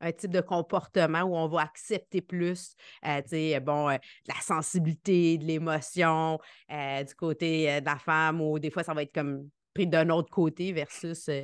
un 0.00 0.12
type 0.12 0.30
de 0.30 0.40
comportement 0.40 1.22
où 1.22 1.36
on 1.36 1.48
va 1.48 1.62
accepter 1.62 2.20
plus, 2.20 2.74
euh, 3.06 3.22
tu 3.22 3.28
sais, 3.30 3.60
bon, 3.60 3.88
euh, 3.88 3.96
la 4.26 4.40
sensibilité, 4.40 5.38
de 5.38 5.44
l'émotion 5.44 6.38
euh, 6.70 7.04
du 7.04 7.14
côté 7.14 7.80
de 7.80 7.86
la 7.86 7.98
femme, 7.98 8.40
ou 8.40 8.58
des 8.58 8.70
fois, 8.70 8.82
ça 8.82 8.94
va 8.94 9.02
être 9.02 9.14
comme 9.14 9.48
pris 9.74 9.86
d'un 9.86 10.10
autre 10.10 10.30
côté 10.30 10.72
versus... 10.72 11.24
ça, 11.24 11.42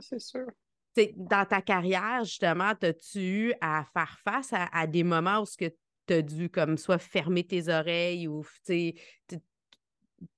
c'est 0.00 0.20
sûr. 0.20 0.46
Dans 1.14 1.46
ta 1.46 1.62
carrière, 1.62 2.24
justement, 2.24 2.72
as-tu 2.82 3.20
eu 3.20 3.54
à 3.60 3.84
faire 3.92 4.18
face 4.24 4.52
à, 4.52 4.66
à 4.72 4.86
des 4.86 5.04
moments 5.04 5.40
où 5.40 5.46
ce 5.46 5.56
que 5.56 5.66
tu 5.66 5.76
as 6.10 6.22
dû 6.22 6.48
comme 6.48 6.76
soit 6.76 6.98
fermer 6.98 7.44
tes 7.44 7.68
oreilles 7.68 8.28
ou 8.28 8.42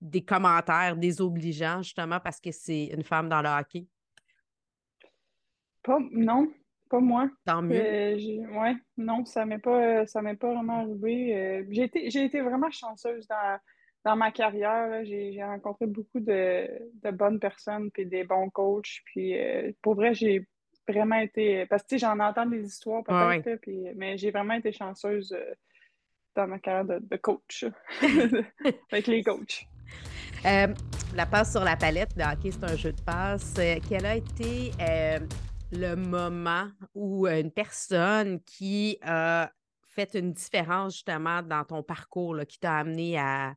des 0.01 0.25
commentaires 0.25 0.97
désobligeants 0.97 1.83
justement 1.83 2.21
parce 2.21 2.41
que 2.41 2.51
c'est 2.51 2.87
une 2.87 3.03
femme 3.03 3.29
dans 3.29 3.43
le 3.43 3.49
hockey? 3.49 3.87
Pas, 5.83 5.99
non, 6.13 6.53
pas 6.91 7.01
moi. 7.01 7.31
Tant 7.47 7.63
mieux. 7.63 7.81
Euh, 7.81 8.17
ouais, 8.61 8.77
non, 8.97 9.25
ça 9.25 9.47
m'est 9.47 9.59
pas, 9.59 10.07
ça 10.07 10.21
m'est 10.21 10.37
pas 10.37 10.53
vraiment 10.53 10.81
arrivé. 10.81 11.37
Euh, 11.37 11.65
j'ai, 11.71 11.85
été, 11.85 12.11
j'ai 12.11 12.25
été 12.25 12.41
vraiment 12.43 12.71
chanceuse 12.71 13.27
dans, 13.27 13.59
dans 14.05 14.17
ma 14.17 14.31
carrière. 14.31 15.05
J'ai, 15.05 15.43
rencontré 15.43 15.87
beaucoup 15.87 16.21
de, 16.21 16.69
bonnes 17.13 17.41
personnes 17.41 17.91
puis 17.91 18.05
des 18.05 18.25
bons 18.25 18.51
coachs. 18.51 19.01
Puis 19.07 19.39
euh, 19.39 19.73
pour 19.81 19.95
vrai, 19.95 20.13
j'ai 20.15 20.47
vraiment 20.91 21.19
été. 21.19 21.67
Parce 21.67 21.83
que 21.83 21.99
j'en 21.99 22.19
entends 22.19 22.47
des 22.47 22.65
histoires 22.65 23.03
peut-être, 23.05 23.61
mais 23.97 24.17
j'ai 24.19 24.31
vraiment 24.31 24.55
été 24.55 24.73
chanceuse 24.73 25.33
euh, 25.33 25.55
dans 26.35 26.47
ma 26.47 26.59
carrière 26.59 27.01
de, 27.01 27.17
coach. 27.17 27.65
avec 28.93 29.07
les 29.07 29.23
coachs. 29.23 29.67
Euh, 30.47 30.69
la 31.15 31.27
passe 31.27 31.53
sur 31.53 31.65
la 31.65 31.77
palette, 31.77 32.17
de 32.17 32.23
hockey, 32.23 32.51
c'est 32.51 32.65
un 32.65 32.77
jeu 32.77 32.93
de 32.93 33.01
passe. 33.03 33.55
Euh, 33.59 33.77
quel 33.89 34.07
a 34.07 34.17
été 34.17 34.73
le 35.73 35.95
moment 35.95 36.69
où 36.95 37.29
une 37.29 37.53
personne 37.53 38.41
qui 38.43 38.99
a 39.03 39.51
fait 39.87 40.15
une 40.15 40.33
différence 40.33 40.95
justement 40.95 41.43
dans 41.43 41.65
ton 41.65 41.83
parcours, 41.83 42.37
qui 42.49 42.59
t'a 42.59 42.79
amené 42.79 43.19
à. 43.19 43.55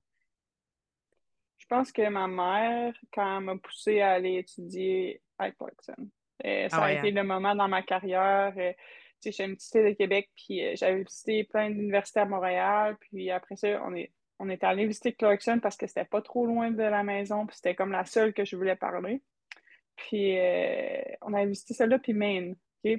Je 1.57 1.65
pense 1.67 1.91
que 1.91 2.07
ma 2.09 2.27
mère, 2.27 2.93
quand 3.13 3.37
elle 3.37 3.45
m'a 3.45 3.55
poussé 3.55 4.01
à 4.01 4.11
aller 4.11 4.37
étudier 4.37 5.21
à 5.39 5.49
Clarkson, 5.51 6.09
euh, 6.45 6.69
ça 6.69 6.77
ah 6.77 6.85
a 6.85 6.91
été 6.93 7.09
hein. 7.09 7.11
le 7.15 7.23
moment 7.23 7.55
dans 7.55 7.67
ma 7.67 7.81
carrière. 7.81 8.53
Euh, 8.57 8.73
je 9.23 9.31
suis 9.31 9.43
une 9.43 9.55
petite 9.55 9.75
de 9.75 9.93
Québec, 9.93 10.29
puis 10.35 10.65
euh, 10.65 10.73
j'avais 10.75 11.03
visité 11.03 11.45
plein 11.45 11.69
d'universités 11.69 12.21
à 12.21 12.25
Montréal. 12.25 12.97
Puis 12.99 13.31
après 13.31 13.55
ça, 13.55 13.81
on 13.85 13.95
est, 13.95 14.11
on 14.39 14.49
est 14.49 14.63
allé 14.63 14.85
visiter 14.85 15.13
Clarkson 15.13 15.59
parce 15.61 15.77
que 15.77 15.87
c'était 15.87 16.05
pas 16.05 16.21
trop 16.21 16.45
loin 16.45 16.71
de 16.71 16.83
la 16.83 17.03
maison, 17.03 17.45
puis 17.45 17.55
c'était 17.55 17.75
comme 17.75 17.91
la 17.91 18.05
seule 18.05 18.33
que 18.33 18.43
je 18.43 18.55
voulais 18.55 18.75
parler. 18.75 19.21
Puis 19.95 20.37
on 21.21 21.33
a 21.33 21.45
visité 21.45 21.73
celle-là, 21.75 21.99
puis 21.99 22.13
Maine, 22.13 22.55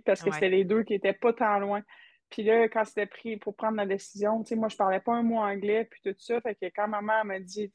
parce 0.07 0.23
que 0.23 0.31
c'était 0.31 0.49
les 0.49 0.65
deux 0.65 0.85
qui 0.85 0.95
étaient 0.95 1.13
pas 1.13 1.33
tant 1.33 1.59
loin. 1.59 1.83
Puis 2.31 2.43
là, 2.43 2.69
quand 2.69 2.85
c'était 2.85 3.07
pris 3.07 3.37
pour 3.37 3.55
prendre 3.55 3.77
ma 3.77 3.87
décision, 3.87 4.43
tu 4.43 4.49
sais, 4.49 4.57
moi, 4.57 4.69
je 4.69 4.77
parlais 4.77 4.99
pas 4.99 5.13
un 5.13 5.23
mot 5.23 5.39
anglais, 5.39 5.85
puis 5.85 6.01
tout 6.03 6.15
ça. 6.19 6.41
Fait 6.41 6.55
que 6.55 6.67
quand 6.75 6.89
maman 6.89 7.25
m'a 7.25 7.39
dit, 7.39 7.73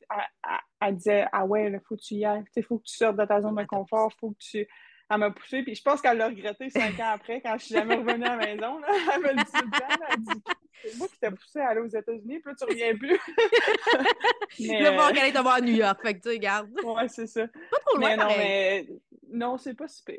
elle, 0.82 0.96
disait, 0.96 1.26
ah 1.32 1.46
ouais, 1.46 1.72
il 1.72 1.80
faut 1.80 1.96
que 1.96 2.02
tu 2.02 2.16
y 2.16 2.26
ailles, 2.26 2.44
il 2.56 2.64
faut 2.64 2.78
que 2.80 2.84
tu 2.84 2.96
sortes 2.96 3.18
de 3.18 3.26
ta 3.26 3.42
zone 3.42 3.56
de 3.56 3.64
confort, 3.64 4.12
il 4.14 4.20
faut 4.20 4.32
que 4.32 4.40
tu 4.40 4.68
elle 5.10 5.18
m'a 5.18 5.32
poussé, 5.32 5.64
puis 5.64 5.74
je 5.74 5.82
pense 5.82 6.02
qu'elle 6.02 6.18
l'a 6.18 6.28
regretté 6.28 6.70
cinq 6.70 7.00
ans 7.00 7.12
après, 7.14 7.42
quand 7.42 7.58
je 7.58 7.66
suis 7.66 7.76
jamais 7.76 7.96
revenue 7.96 8.26
à 8.26 8.36
la 8.36 8.46
maison. 8.46 8.78
Là. 8.80 8.88
Elle 9.16 9.22
m'a 9.22 9.44
dit 9.44 9.52
elle 9.56 10.04
a 10.08 10.16
dit 10.18 10.42
C'est 10.84 10.98
moi 10.98 11.08
qui 11.08 11.20
t'ai 11.20 11.32
poussé 11.32 11.60
à 11.60 11.70
aller 11.70 11.82
aux 11.82 11.88
États-Unis, 11.88 12.40
puis 12.40 12.44
là, 12.46 12.54
tu 12.56 12.66
reviens 12.66 12.96
plus. 12.96 13.20
mais, 14.60 14.82
là, 14.82 14.92
bon, 14.92 15.14
qu'elle 15.16 15.36
est 15.36 15.38
à 15.38 15.62
New 15.62 15.74
York, 15.74 16.00
fait 16.02 16.14
que 16.14 16.22
tu 16.22 16.30
regardes. 16.30 16.70
Ouais, 16.84 17.08
c'est 17.08 17.28
ça. 17.28 17.48
Pas 17.48 17.80
trop 17.86 17.98
loin, 17.98 18.10
mais 18.10 18.18
non, 18.18 18.28
mais 18.38 18.88
non, 19.32 19.58
c'est 19.58 19.74
pas 19.74 19.88
super. 19.88 20.18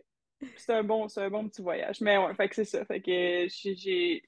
C'est 0.57 0.73
un, 0.73 0.83
bon, 0.83 1.07
un 1.15 1.31
bon 1.31 1.49
petit 1.49 1.63
voyage. 1.63 2.01
Mais 2.01 2.19
ouais, 2.19 2.35
fait 2.35 2.49
que 2.49 2.57
c'est 2.57 2.65
ça. 2.65 2.85
Fait 2.85 3.01
que 3.01 3.47
j'ai. 3.49 4.25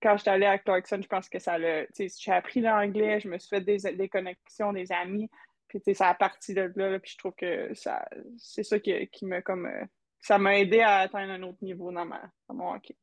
Quand 0.00 0.16
j'étais 0.16 0.30
allée 0.30 0.46
à 0.46 0.58
Clarkson, 0.58 1.00
je 1.02 1.08
pense 1.08 1.28
que 1.28 1.40
ça 1.40 1.58
l'a. 1.58 1.84
J'ai 1.98 2.32
appris 2.32 2.60
l'anglais, 2.60 3.20
je 3.20 3.28
me 3.28 3.38
suis 3.38 3.48
fait 3.48 3.60
des, 3.60 3.78
des 3.94 4.08
connexions, 4.08 4.72
des 4.72 4.90
amis. 4.92 5.28
Puis, 5.68 5.94
ça 5.94 6.08
a 6.08 6.14
parti 6.14 6.54
de 6.54 6.72
là, 6.76 6.98
puis 6.98 7.12
je 7.12 7.18
trouve 7.18 7.34
que 7.34 7.74
ça, 7.74 8.08
c'est 8.38 8.62
ça 8.62 8.78
qui, 8.78 9.06
qui 9.08 9.26
m'a 9.26 9.42
comme 9.42 9.66
euh, 9.66 9.84
ça 10.20 10.38
m'a 10.38 10.58
aidé 10.58 10.80
à 10.80 10.98
atteindre 10.98 11.32
un 11.32 11.42
autre 11.42 11.58
niveau 11.62 11.92
dans, 11.92 12.04
ma, 12.04 12.30
mon 12.48 12.74
hockey. 12.74 12.96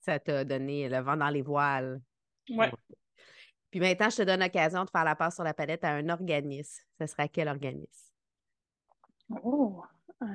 Ça 0.00 0.18
t'a 0.18 0.44
donné 0.44 0.88
le 0.88 0.98
vent 0.98 1.16
dans 1.16 1.28
les 1.28 1.42
voiles. 1.42 2.00
Oui. 2.50 2.66
Puis 3.70 3.80
maintenant, 3.80 4.10
je 4.10 4.16
te 4.18 4.22
donne 4.22 4.40
l'occasion 4.40 4.84
de 4.84 4.90
faire 4.90 5.04
la 5.04 5.14
passe 5.14 5.36
sur 5.36 5.44
la 5.44 5.54
palette 5.54 5.84
à 5.84 5.92
un 5.92 6.08
organisme. 6.08 6.84
Ce 7.00 7.06
sera 7.06 7.28
quel 7.28 7.48
organisme? 7.48 8.12
Oh! 9.42 9.82
Euh... 10.22 10.26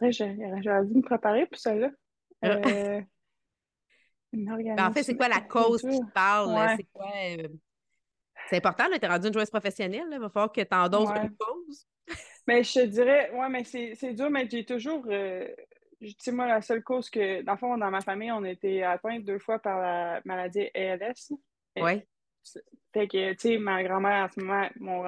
J'aurais 0.00 0.86
dû 0.86 0.94
me 0.94 1.02
préparer 1.02 1.46
pour 1.46 1.58
ça, 1.58 1.74
là. 1.74 1.90
Euh... 2.42 3.02
Ben, 4.32 4.78
en 4.78 4.92
fait, 4.92 5.02
c'est 5.02 5.16
quoi 5.16 5.28
la 5.28 5.40
cause 5.40 5.82
qui 5.82 6.00
te 6.00 6.12
parle? 6.12 6.76
C'est 6.76 6.88
quoi... 6.92 7.10
Euh, 7.36 7.48
c'est 8.48 8.56
important, 8.56 8.84
tu 8.90 9.04
es 9.04 9.08
rendu 9.08 9.28
une 9.28 9.34
joueuse 9.34 9.50
professionnelle. 9.50 10.06
Il 10.10 10.18
va 10.18 10.30
falloir 10.30 10.52
que 10.52 10.60
tu 10.60 10.74
endosses 10.74 11.10
une 11.10 11.36
cause. 11.36 11.86
Mais 12.50 12.64
je 12.64 12.80
te 12.80 12.84
dirais, 12.84 13.30
ouais, 13.32 13.48
mais 13.48 13.62
c'est 13.62 14.12
dur, 14.12 14.28
mais 14.28 14.48
j'ai 14.50 14.64
toujours. 14.64 15.04
Euh, 15.08 15.46
tu 16.00 16.12
sais, 16.18 16.32
moi, 16.32 16.48
la 16.48 16.60
seule 16.60 16.82
cause 16.82 17.08
que, 17.08 17.42
dans 17.42 17.52
le 17.52 17.58
fond, 17.58 17.78
dans 17.78 17.92
ma 17.92 18.00
famille, 18.00 18.32
on 18.32 18.42
a 18.42 18.50
été 18.50 18.82
atteint 18.82 19.20
deux 19.20 19.38
fois 19.38 19.60
par 19.60 19.80
la 19.80 20.20
maladie 20.24 20.68
ALS. 20.74 21.32
Oui. 21.76 22.02
Fait 22.92 23.06
que, 23.06 23.34
tu 23.34 23.38
sais, 23.38 23.58
ma 23.58 23.84
grand-mère, 23.84 24.24
en 24.24 24.28
ce 24.32 24.40
moment, 24.40 24.68
mon, 24.80 25.04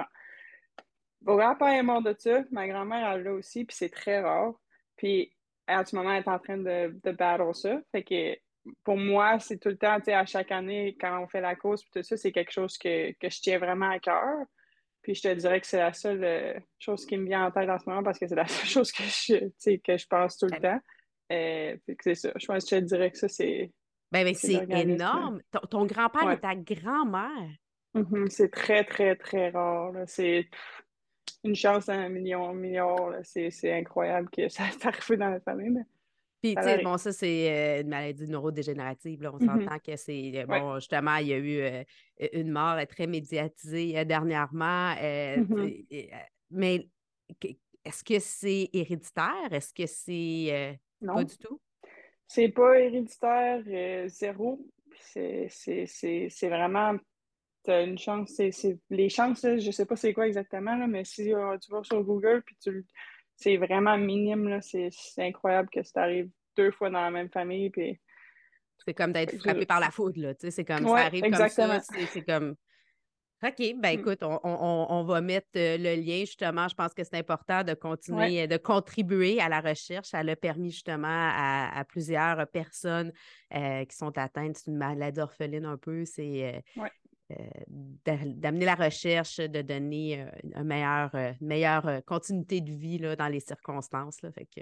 mon 1.22 1.36
grand-père 1.36 1.68
est 1.68 1.82
mort 1.82 2.00
de 2.00 2.14
ça, 2.16 2.44
ma 2.52 2.68
grand-mère, 2.68 3.10
elle 3.10 3.24
l'a 3.24 3.32
aussi, 3.32 3.64
puis 3.64 3.76
c'est 3.76 3.88
très 3.88 4.20
rare. 4.20 4.54
Puis, 4.94 5.32
en 5.66 5.84
ce 5.84 5.96
moment, 5.96 6.12
elle 6.12 6.22
est 6.22 6.28
en 6.28 6.38
train 6.38 6.58
de, 6.58 6.96
de 7.02 7.10
battre 7.10 7.56
ça. 7.56 7.80
Fait 7.90 8.04
que, 8.04 8.38
pour 8.84 8.96
moi, 8.96 9.40
c'est 9.40 9.58
tout 9.58 9.70
le 9.70 9.78
temps, 9.78 9.98
tu 9.98 10.04
sais, 10.04 10.14
à 10.14 10.26
chaque 10.26 10.52
année, 10.52 10.96
quand 11.00 11.20
on 11.20 11.26
fait 11.26 11.40
la 11.40 11.56
course, 11.56 11.82
puis 11.82 11.90
tout 11.90 12.06
ça, 12.06 12.16
c'est 12.16 12.30
quelque 12.30 12.52
chose 12.52 12.78
que, 12.78 13.12
je 13.20 13.40
tiens 13.40 13.58
vraiment 13.58 13.90
à 13.90 13.98
cœur. 13.98 14.46
Puis 15.02 15.14
je 15.16 15.22
te 15.22 15.34
dirais 15.34 15.60
que 15.60 15.66
c'est 15.66 15.78
la 15.78 15.92
seule 15.92 16.24
euh, 16.24 16.54
chose 16.78 17.04
qui 17.04 17.16
me 17.16 17.26
vient 17.26 17.46
en 17.46 17.50
tête 17.50 17.68
en 17.68 17.78
ce 17.78 17.88
moment 17.88 18.02
parce 18.02 18.18
que 18.18 18.26
c'est 18.26 18.36
la 18.36 18.46
seule 18.48 18.68
chose 18.68 18.92
que 18.92 19.02
je, 19.02 19.76
que 19.76 19.96
je 19.96 20.06
pense 20.06 20.38
tout 20.38 20.46
le 20.46 20.60
temps. 20.60 20.80
Euh, 21.32 21.76
c'est 22.00 22.14
ça. 22.14 22.30
Je 22.36 22.46
pense 22.46 22.64
que 22.64 22.76
je 22.76 22.80
te 22.80 22.84
dirais 22.84 23.10
que 23.10 23.18
ça, 23.18 23.28
c'est. 23.28 23.72
Ben, 24.10 24.24
ben 24.24 24.34
c'est 24.34 24.64
énorme. 24.70 25.40
Ton, 25.70 25.86
grand-père 25.86 26.30
est 26.30 26.40
ta 26.40 26.54
grand-mère. 26.54 27.50
Mm-hmm. 27.94 28.28
C'est 28.28 28.50
très, 28.50 28.84
très, 28.84 29.16
très 29.16 29.50
rare. 29.50 29.92
C'est 30.06 30.48
une 31.44 31.54
chance 31.54 31.88
à 31.88 31.94
un 31.94 32.08
million, 32.08 32.50
un 32.50 32.54
million. 32.54 32.96
C'est 33.22 33.72
incroyable 33.72 34.28
que 34.30 34.48
ça 34.50 34.64
arrive 34.82 35.18
dans 35.18 35.30
la 35.30 35.40
famille. 35.40 35.82
Puis, 36.42 36.56
tu 36.56 36.62
sais, 36.62 36.82
bon, 36.82 36.98
ça, 36.98 37.12
c'est 37.12 37.50
euh, 37.52 37.82
une 37.82 37.88
maladie 37.88 38.28
neurodégénérative. 38.28 39.22
Là. 39.22 39.32
On 39.32 39.38
mm-hmm. 39.38 39.64
s'entend 39.64 39.78
que 39.78 39.96
c'est. 39.96 40.32
Euh, 40.34 40.46
bon, 40.46 40.74
justement, 40.74 41.16
il 41.16 41.28
y 41.28 41.32
a 41.32 41.38
eu 41.38 41.60
euh, 41.60 41.84
une 42.32 42.50
mort 42.50 42.76
très 42.88 43.06
médiatisée 43.06 44.04
dernièrement. 44.04 44.92
Mm-hmm. 44.94 46.08
mais 46.50 46.88
est-ce 47.84 48.02
que 48.02 48.18
c'est 48.18 48.70
héréditaire? 48.72 49.52
Est-ce 49.52 49.72
que 49.72 49.86
c'est. 49.86 50.80
non. 51.00 51.14
Pas 51.14 51.24
du 51.24 51.38
tout? 51.38 51.60
C'est 52.26 52.48
pas 52.48 52.80
héréditaire, 52.80 54.08
zéro. 54.08 54.66
C'est 54.90 55.48
vraiment. 56.42 56.96
Tu 57.64 57.70
as 57.70 57.82
une 57.82 57.98
chance. 57.98 58.32
c'est 58.34 58.80
les 58.90 59.08
chances, 59.08 59.42
je 59.42 59.70
sais 59.70 59.86
pas 59.86 59.94
c'est 59.94 60.12
quoi 60.12 60.26
exactement, 60.26 60.74
là, 60.74 60.88
mais 60.88 61.04
si 61.04 61.26
tu 61.26 61.70
vas 61.70 61.84
sur 61.84 62.02
Google, 62.02 62.42
puis 62.44 62.56
tu 62.60 62.84
c'est 63.42 63.56
vraiment 63.56 63.98
minime. 63.98 64.60
C'est 64.62 64.90
incroyable 65.18 65.68
que 65.70 65.82
ça 65.82 66.02
arrive 66.02 66.30
deux 66.56 66.70
fois 66.70 66.90
dans 66.90 67.00
la 67.00 67.10
même 67.10 67.30
famille. 67.30 67.70
Puis... 67.70 68.00
C'est 68.84 68.94
comme 68.94 69.12
d'être 69.12 69.36
frappé 69.38 69.66
par 69.66 69.80
la 69.80 69.90
foudre. 69.90 70.34
C'est 70.38 70.64
comme 70.64 70.86
ça 70.86 70.96
arrive 70.96 71.22
comme 71.22 71.48
ça. 71.48 71.80
C'est 71.80 72.22
comme. 72.22 72.56
OK, 73.44 73.74
ben 73.76 73.96
mm. 73.96 74.00
écoute, 74.00 74.20
on, 74.22 75.04
va 75.04 75.20
mettre 75.20 75.48
euh, 75.56 75.76
le 75.76 76.00
lien 76.00 76.20
justement. 76.20 76.68
Je 76.68 76.76
pense 76.76 76.94
que 76.94 77.02
c'est 77.02 77.16
important 77.16 77.64
de 77.64 77.74
continuer, 77.74 78.46
de 78.46 78.56
contribuer 78.56 79.40
à 79.40 79.48
la 79.48 79.60
recherche. 79.60 80.08
Ça 80.08 80.18
a 80.18 80.36
permis 80.36 80.70
justement 80.70 81.08
à, 81.08 81.84
plusieurs 81.88 82.46
personnes 82.46 83.12
euh, 83.52 83.84
qui 83.84 83.96
sont 83.96 84.16
atteintes 84.16 84.62
d'une 84.64 84.76
maladie 84.76 85.20
orpheline 85.20 85.64
un 85.64 85.76
peu. 85.76 86.04
C'est 86.04 86.62
euh, 86.78 86.86
d'amener 88.04 88.64
la 88.64 88.74
recherche, 88.74 89.36
de 89.38 89.62
donner 89.62 90.22
euh, 90.22 90.30
une 90.42 90.64
meilleure, 90.64 91.10
euh, 91.14 91.32
meilleure 91.40 91.86
euh, 91.86 92.00
continuité 92.00 92.60
de 92.60 92.72
vie 92.72 92.98
là, 92.98 93.16
dans 93.16 93.28
les 93.28 93.40
circonstances. 93.40 94.22
Là. 94.22 94.32
Fait 94.32 94.46
que, 94.46 94.60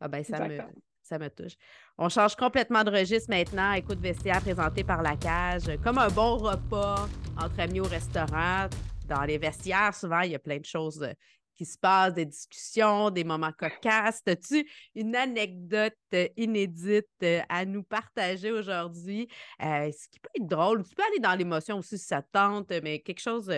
ah 0.00 0.08
ben, 0.08 0.22
ça, 0.24 0.46
me, 0.46 0.58
ça 1.02 1.18
me 1.18 1.28
touche. 1.28 1.54
On 1.98 2.08
change 2.08 2.36
complètement 2.36 2.84
de 2.84 2.90
registre 2.90 3.30
maintenant. 3.30 3.72
Écoute 3.72 4.00
vestiaire 4.00 4.40
présenté 4.40 4.84
par 4.84 5.02
la 5.02 5.16
cage, 5.16 5.64
comme 5.82 5.98
un 5.98 6.08
bon 6.08 6.36
repas 6.36 7.08
entre 7.36 7.60
amis 7.60 7.80
au 7.80 7.84
restaurant. 7.84 8.68
Dans 9.08 9.22
les 9.22 9.38
vestiaires, 9.38 9.94
souvent, 9.94 10.20
il 10.20 10.30
y 10.30 10.34
a 10.34 10.38
plein 10.38 10.58
de 10.58 10.64
choses 10.64 11.06
qui 11.54 11.64
se 11.64 11.78
passe, 11.78 12.14
des 12.14 12.26
discussions, 12.26 13.10
des 13.10 13.24
moments 13.24 13.52
cocasses. 13.52 14.22
As-tu 14.26 14.68
une 14.94 15.14
anecdote 15.14 15.96
euh, 16.12 16.28
inédite 16.36 17.08
euh, 17.22 17.40
à 17.48 17.64
nous 17.64 17.82
partager 17.82 18.50
aujourd'hui? 18.50 19.28
Euh, 19.62 19.90
ce 19.92 20.08
qui 20.08 20.18
peut 20.18 20.30
être 20.36 20.46
drôle, 20.46 20.84
tu 20.84 20.94
peux 20.94 21.02
aller 21.02 21.20
dans 21.20 21.34
l'émotion 21.34 21.78
aussi 21.78 21.98
si 21.98 22.06
ça 22.06 22.22
tente, 22.22 22.72
mais 22.82 23.00
quelque 23.00 23.20
chose. 23.20 23.50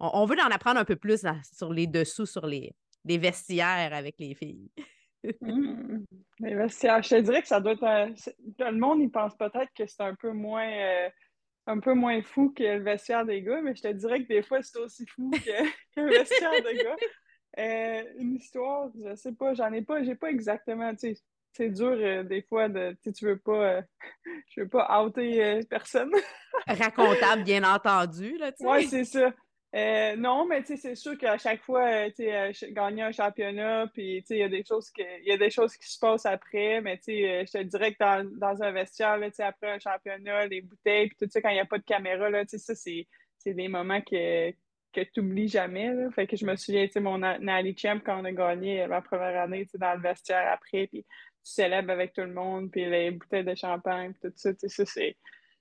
on, 0.00 0.24
veut 0.24 0.36
en 0.40 0.50
apprendre 0.50 0.80
un 0.80 0.84
peu 0.84 0.96
plus 0.96 1.24
sur 1.52 1.72
les 1.72 1.86
dessous, 1.86 2.26
sur 2.26 2.46
les, 2.46 2.74
vestiaires 3.04 3.92
avec 3.92 4.16
les 4.18 4.34
filles. 4.34 4.70
Mmh. 5.40 6.02
Les 6.40 6.56
vestiaires, 6.56 7.00
je 7.00 7.10
te 7.10 7.20
dirais 7.20 7.42
que 7.42 7.46
ça 7.46 7.60
doit 7.60 7.74
être. 7.74 8.12
le 8.58 8.76
monde, 8.76 9.02
il 9.02 9.08
pense 9.08 9.36
peut-être 9.36 9.72
que 9.72 9.86
c'est 9.86 10.02
un 10.02 10.16
peu 10.16 10.32
moins. 10.32 10.68
un 11.68 11.78
peu 11.78 11.94
moins 11.94 12.20
fou 12.22 12.50
que 12.50 12.64
le 12.64 12.82
vestiaire 12.82 13.24
des 13.24 13.40
gars, 13.40 13.60
mais 13.62 13.76
je 13.76 13.82
te 13.82 13.92
dirais 13.92 14.24
que 14.24 14.26
des 14.26 14.42
fois, 14.42 14.60
c'est 14.62 14.80
aussi 14.80 15.06
fou 15.06 15.30
que, 15.30 15.38
que 15.94 16.00
le 16.00 16.10
vestiaire 16.10 16.50
des 16.50 16.74
gars. 16.74 16.96
Euh, 17.58 18.02
une 18.18 18.36
histoire, 18.36 18.90
je 18.98 19.14
sais 19.14 19.32
pas, 19.32 19.52
j'en 19.54 19.72
ai 19.72 19.82
pas, 19.82 20.02
j'ai 20.02 20.14
pas 20.14 20.30
exactement, 20.30 20.90
tu 20.94 21.14
sais, 21.14 21.22
c'est 21.52 21.68
dur 21.68 21.92
euh, 21.92 22.22
des 22.22 22.40
fois 22.40 22.70
de, 22.70 22.96
tu 23.02 23.12
tu 23.12 23.26
veux 23.26 23.38
pas, 23.38 23.76
euh, 23.76 23.82
je 24.48 24.62
veux 24.62 24.68
pas 24.68 25.02
outer 25.02 25.60
personne. 25.68 26.10
Racontable, 26.66 27.44
bien 27.44 27.62
entendu, 27.62 28.38
là, 28.38 28.52
tu 28.52 28.58
sais. 28.58 28.66
Ouais, 28.66 28.82
c'est 28.84 29.04
ça. 29.04 29.34
non, 30.16 30.46
mais 30.46 30.62
tu 30.62 30.68
sais, 30.68 30.76
c'est 30.78 30.94
sûr 30.94 31.18
qu'à 31.18 31.36
chaque 31.36 31.62
fois, 31.62 32.10
tu 32.10 32.24
sais, 32.24 32.54
gagner 32.70 33.02
un 33.02 33.12
championnat, 33.12 33.86
puis 33.92 34.22
tu 34.22 34.28
sais, 34.28 34.36
il 34.36 34.40
y 34.40 34.44
a 34.44 34.48
des 34.48 34.64
choses 34.64 34.90
que, 34.90 35.02
il 35.20 35.28
y 35.28 35.32
a 35.32 35.36
des 35.36 35.50
choses 35.50 35.76
qui 35.76 35.90
se 35.90 35.98
passent 35.98 36.24
après, 36.24 36.80
mais 36.80 36.96
tu 36.96 37.04
sais, 37.04 37.44
je 37.44 37.52
te 37.52 37.62
dirais 37.64 37.92
que 37.92 37.98
dans, 38.00 38.30
dans 38.38 38.62
un 38.62 38.72
vestiaire, 38.72 39.18
tu 39.22 39.30
sais, 39.34 39.42
après 39.42 39.72
un 39.72 39.78
championnat, 39.78 40.46
les 40.46 40.62
bouteilles, 40.62 41.08
puis 41.08 41.16
tout 41.20 41.28
ça, 41.30 41.42
quand 41.42 41.50
il 41.50 41.54
n'y 41.54 41.60
a 41.60 41.66
pas 41.66 41.78
de 41.78 41.84
caméra, 41.84 42.30
là, 42.30 42.46
tu 42.46 42.58
sais, 42.58 42.74
ça, 42.74 42.74
c'est 42.74 43.54
des 43.54 43.68
moments 43.68 44.00
que, 44.00 44.54
que 44.92 45.00
tu 45.00 45.20
n'oublies 45.20 45.48
jamais. 45.48 45.92
Là. 45.92 46.10
Fait 46.10 46.26
que 46.26 46.36
je 46.36 46.44
me 46.44 46.56
souviens, 46.56 46.86
tu 46.86 46.92
sais, 46.92 47.00
mon 47.00 47.18
Nally 47.18 47.76
Champ, 47.76 48.00
quand 48.04 48.20
on 48.20 48.24
a 48.24 48.32
gagné 48.32 48.86
ma 48.86 49.00
première 49.02 49.42
année, 49.42 49.66
dans 49.74 49.94
le 49.94 50.00
vestiaire 50.00 50.52
après, 50.52 50.86
puis 50.86 51.02
tu 51.02 51.52
célèbres 51.52 51.90
avec 51.90 52.12
tout 52.12 52.22
le 52.22 52.32
monde, 52.32 52.70
puis 52.70 52.84
les 52.84 53.10
bouteilles 53.10 53.44
de 53.44 53.54
champagne, 53.54 54.12
tout 54.20 54.32
ça, 54.36 54.54
tu 54.54 54.68
c'est 54.68 55.16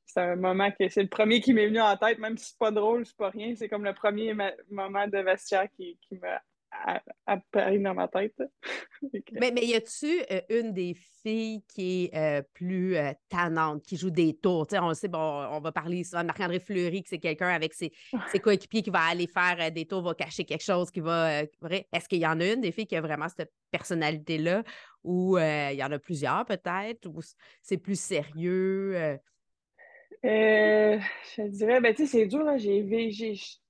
c'est 0.05 0.19
un 0.19 0.35
moment 0.35 0.69
que 0.71 0.89
c'est 0.89 1.03
le 1.03 1.09
premier 1.09 1.39
qui 1.39 1.53
m'est 1.53 1.67
venu 1.67 1.79
en 1.79 1.95
tête, 1.95 2.19
même 2.19 2.37
si 2.37 2.49
c'est 2.49 2.57
pas 2.57 2.71
drôle, 2.71 3.05
c'est 3.05 3.15
pas 3.15 3.29
rien. 3.29 3.55
C'est 3.55 3.69
comme 3.69 3.85
le 3.85 3.93
premier 3.93 4.33
moment 4.69 5.07
de 5.07 5.17
vestiaire 5.19 5.69
qui, 5.77 5.97
qui 6.01 6.15
m'a 6.15 6.41
apparu 7.25 7.79
dans 7.79 7.93
ma 7.93 8.07
tête. 8.07 8.41
mais, 9.33 9.51
mais 9.51 9.65
y 9.65 9.75
a-tu 9.75 10.21
euh, 10.31 10.41
une 10.49 10.73
des 10.73 10.95
filles 11.23 11.63
qui 11.67 12.05
est 12.05 12.15
euh, 12.15 12.41
plus 12.53 12.95
euh, 12.95 13.11
tannante, 13.29 13.83
qui 13.83 13.97
joue 13.97 14.09
des 14.09 14.35
tours? 14.35 14.67
on 14.73 14.89
le 14.89 14.93
sait, 14.93 15.07
bon, 15.07 15.19
on 15.19 15.59
va 15.59 15.71
parler 15.71 16.03
souvent 16.03 16.21
de 16.21 16.27
Marc-André 16.27 16.59
Fleury, 16.59 17.03
que 17.03 17.09
c'est 17.09 17.19
quelqu'un 17.19 17.49
avec 17.49 17.73
ses, 17.73 17.91
ses, 18.31 18.39
coéquipiers 18.39 18.81
qui 18.81 18.89
va 18.89 19.01
aller 19.01 19.27
faire 19.27 19.71
des 19.71 19.85
tours, 19.85 20.01
va 20.01 20.13
cacher 20.13 20.45
quelque 20.45 20.63
chose, 20.63 20.89
qui 20.91 20.99
va. 20.99 21.41
Est-ce 21.41 22.07
qu'il 22.07 22.19
y 22.19 22.27
en 22.27 22.39
a 22.39 22.45
une 22.45 22.61
des 22.61 22.71
filles 22.71 22.87
qui 22.87 22.95
a 22.95 23.01
vraiment 23.01 23.27
cette 23.29 23.51
personnalité-là, 23.71 24.63
ou 25.03 25.37
il 25.37 25.75
y 25.75 25.83
en 25.83 25.91
a 25.91 25.99
plusieurs 25.99 26.45
peut-être, 26.45 27.07
ou 27.07 27.21
c'est 27.61 27.77
plus 27.77 27.99
sérieux? 27.99 29.19
Euh, 30.23 30.99
je 31.35 31.41
dirais, 31.47 31.81
ben, 31.81 31.95
tu 31.95 32.05
sais, 32.05 32.19
c'est 32.19 32.25
dur, 32.27 32.43
là. 32.43 32.57
J'ai, 32.57 32.83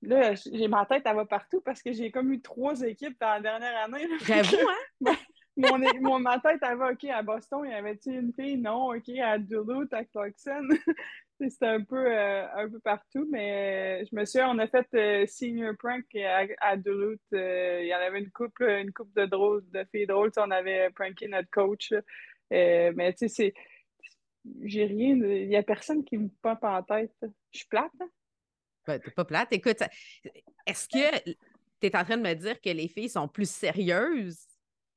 là, 0.02 0.34
j'ai 0.34 0.68
ma 0.68 0.84
tête, 0.84 1.02
elle 1.06 1.16
va 1.16 1.24
partout 1.24 1.62
parce 1.62 1.82
que 1.82 1.92
j'ai 1.92 2.10
comme 2.10 2.32
eu 2.32 2.42
trois 2.42 2.80
équipes 2.82 3.18
dans 3.20 3.34
la 3.34 3.40
dernière 3.40 3.84
année. 3.84 4.06
J'avoue, 4.26 4.56
hein? 4.68 5.14
mon, 5.56 5.78
mon, 6.00 6.18
ma 6.18 6.38
tête, 6.40 6.60
elle 6.62 6.76
va, 6.76 6.92
OK, 6.92 7.04
à 7.04 7.22
Boston, 7.22 7.62
il 7.64 7.70
y 7.70 7.74
avait-tu 7.74 8.10
une 8.10 8.32
fille? 8.34 8.58
Non, 8.58 8.94
OK, 8.94 9.08
à 9.22 9.38
Duluth, 9.38 9.92
à 9.94 10.04
Clarkson. 10.04 10.68
C'était 11.40 11.66
un 11.66 11.82
peu, 11.82 12.06
euh, 12.06 12.46
un 12.54 12.68
peu 12.68 12.78
partout, 12.78 13.26
mais 13.28 14.02
euh, 14.02 14.06
je 14.08 14.14
me 14.14 14.24
souviens, 14.24 14.50
on 14.50 14.58
a 14.58 14.68
fait 14.68 15.26
Senior 15.26 15.74
Prank 15.76 16.04
à, 16.14 16.44
à 16.60 16.76
Duluth. 16.76 17.20
il 17.32 17.86
y 17.86 17.94
en 17.94 17.98
avait 17.98 18.20
une 18.20 18.30
couple, 18.30 18.62
une 18.64 18.92
couple 18.92 19.12
de 19.16 19.26
drôles, 19.26 19.64
de 19.70 19.84
filles 19.90 20.06
drôles. 20.06 20.30
On 20.36 20.50
avait 20.50 20.90
pranké 20.90 21.26
notre 21.28 21.50
coach. 21.50 21.92
mais 22.50 23.12
tu 23.14 23.26
sais, 23.26 23.28
c'est 23.28 23.54
j'ai 24.64 24.84
rien. 24.84 25.14
Il 25.16 25.48
n'y 25.48 25.56
a 25.56 25.62
personne 25.62 26.04
qui 26.04 26.18
me 26.18 26.28
pop 26.40 26.58
en 26.62 26.82
tête. 26.82 27.14
Je 27.52 27.58
suis 27.58 27.68
plate. 27.68 27.92
Hein? 28.00 28.08
Ben, 28.86 29.00
t'es 29.00 29.10
pas 29.10 29.24
plate. 29.24 29.52
Écoute, 29.52 29.82
est-ce 30.66 30.88
que 30.88 31.30
tu 31.80 31.86
es 31.86 31.96
en 31.96 32.04
train 32.04 32.16
de 32.16 32.22
me 32.22 32.34
dire 32.34 32.60
que 32.60 32.70
les 32.70 32.88
filles 32.88 33.08
sont 33.08 33.28
plus 33.28 33.48
sérieuses 33.48 34.46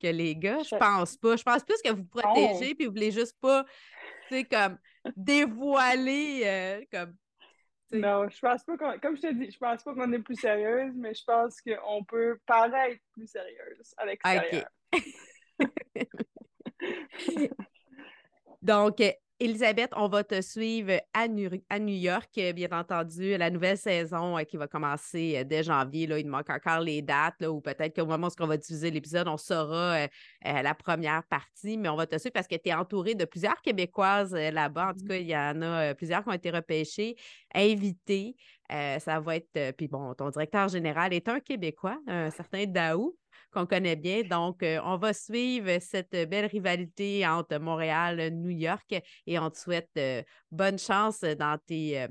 que 0.00 0.08
les 0.08 0.34
gars? 0.36 0.62
Je 0.62 0.76
pense 0.76 1.16
pas. 1.16 1.36
Je 1.36 1.42
pense 1.42 1.62
plus 1.64 1.80
que 1.82 1.92
vous 1.92 2.04
protégez 2.04 2.74
puis 2.74 2.86
vous 2.86 2.92
voulez 2.92 3.12
juste 3.12 3.36
pas, 3.40 3.64
tu 4.28 4.36
sais, 4.36 4.44
comme 4.44 4.78
dévoiler 5.16 6.42
euh, 6.44 6.84
comme. 6.90 7.16
Non, 7.92 8.28
je 8.28 8.40
pense 8.40 8.64
pas 8.64 8.76
qu'on, 8.76 8.98
comme 8.98 9.16
je 9.16 9.22
te 9.22 9.32
dis, 9.32 9.48
je 9.52 9.58
pense 9.58 9.84
pas 9.84 9.94
qu'on 9.94 10.12
est 10.12 10.18
plus 10.18 10.34
sérieuse, 10.34 10.92
mais 10.96 11.14
je 11.14 11.22
pense 11.24 11.60
qu'on 11.60 12.02
peut 12.04 12.36
paraître 12.44 13.00
plus 13.12 13.28
sérieuse 13.28 13.94
à 13.96 14.06
l'extérieur. 14.06 14.68
Donc, 18.62 19.00
Elisabeth, 19.38 19.90
on 19.94 20.08
va 20.08 20.24
te 20.24 20.40
suivre 20.40 20.98
à 21.12 21.28
New, 21.28 21.50
York, 21.70 22.30
bien 22.54 22.68
entendu, 22.72 23.36
la 23.36 23.50
nouvelle 23.50 23.76
saison 23.76 24.36
qui 24.48 24.56
va 24.56 24.66
commencer 24.66 25.44
dès 25.44 25.62
janvier. 25.62 26.06
Là, 26.06 26.18
il 26.18 26.26
manque 26.26 26.48
encore 26.48 26.80
les 26.80 27.02
dates, 27.02 27.44
ou 27.46 27.60
peut-être 27.60 27.94
qu'au 27.94 28.06
moment 28.06 28.28
où 28.28 28.42
on 28.42 28.46
va 28.46 28.56
diffuser 28.56 28.90
l'épisode, 28.90 29.28
on 29.28 29.36
saura 29.36 30.06
la 30.42 30.74
première 30.74 31.22
partie, 31.24 31.76
mais 31.76 31.90
on 31.90 31.96
va 31.96 32.06
te 32.06 32.16
suivre 32.16 32.32
parce 32.32 32.46
que 32.46 32.54
tu 32.54 32.70
es 32.70 32.74
entouré 32.74 33.14
de 33.14 33.26
plusieurs 33.26 33.60
Québécoises 33.60 34.32
là-bas. 34.32 34.88
En 34.88 34.92
tout 34.94 35.04
mmh 35.04 35.08
cas, 35.08 35.16
il 35.16 35.26
y 35.26 35.36
en 35.36 35.60
a 35.60 35.94
plusieurs 35.94 36.22
qui 36.22 36.30
ont 36.30 36.32
été 36.32 36.50
repêchées, 36.50 37.16
invitées. 37.54 38.36
ça 38.70 39.20
va 39.20 39.36
être. 39.36 39.72
puis 39.76 39.86
bon, 39.86 40.14
ton 40.14 40.30
directeur 40.30 40.68
général 40.68 41.12
est 41.12 41.28
un 41.28 41.40
Québécois, 41.40 41.98
un 42.06 42.30
certain 42.30 42.64
Daou 42.64 43.14
qu'on 43.52 43.66
connaît 43.66 43.96
bien. 43.96 44.22
Donc, 44.22 44.62
euh, 44.62 44.78
on 44.84 44.96
va 44.96 45.12
suivre 45.12 45.78
cette 45.80 46.12
belle 46.28 46.46
rivalité 46.46 47.26
entre 47.26 47.58
Montréal 47.58 48.20
et 48.20 48.30
New 48.30 48.50
York 48.50 49.02
et 49.26 49.38
on 49.38 49.50
te 49.50 49.58
souhaite 49.58 49.90
euh, 49.98 50.22
bonne 50.50 50.78
chance 50.78 51.20
dans 51.20 51.58
tes, 51.66 52.02
euh, 52.02 52.08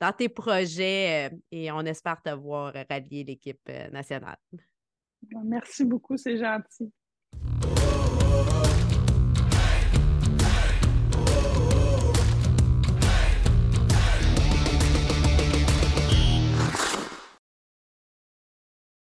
dans 0.00 0.12
tes 0.12 0.28
projets 0.28 1.30
et 1.50 1.70
on 1.72 1.80
espère 1.80 2.22
te 2.22 2.30
voir 2.30 2.72
rallier 2.88 3.24
l'équipe 3.24 3.68
nationale. 3.92 4.38
Merci 5.44 5.84
beaucoup, 5.84 6.16
c'est 6.16 6.38
gentil. 6.38 6.92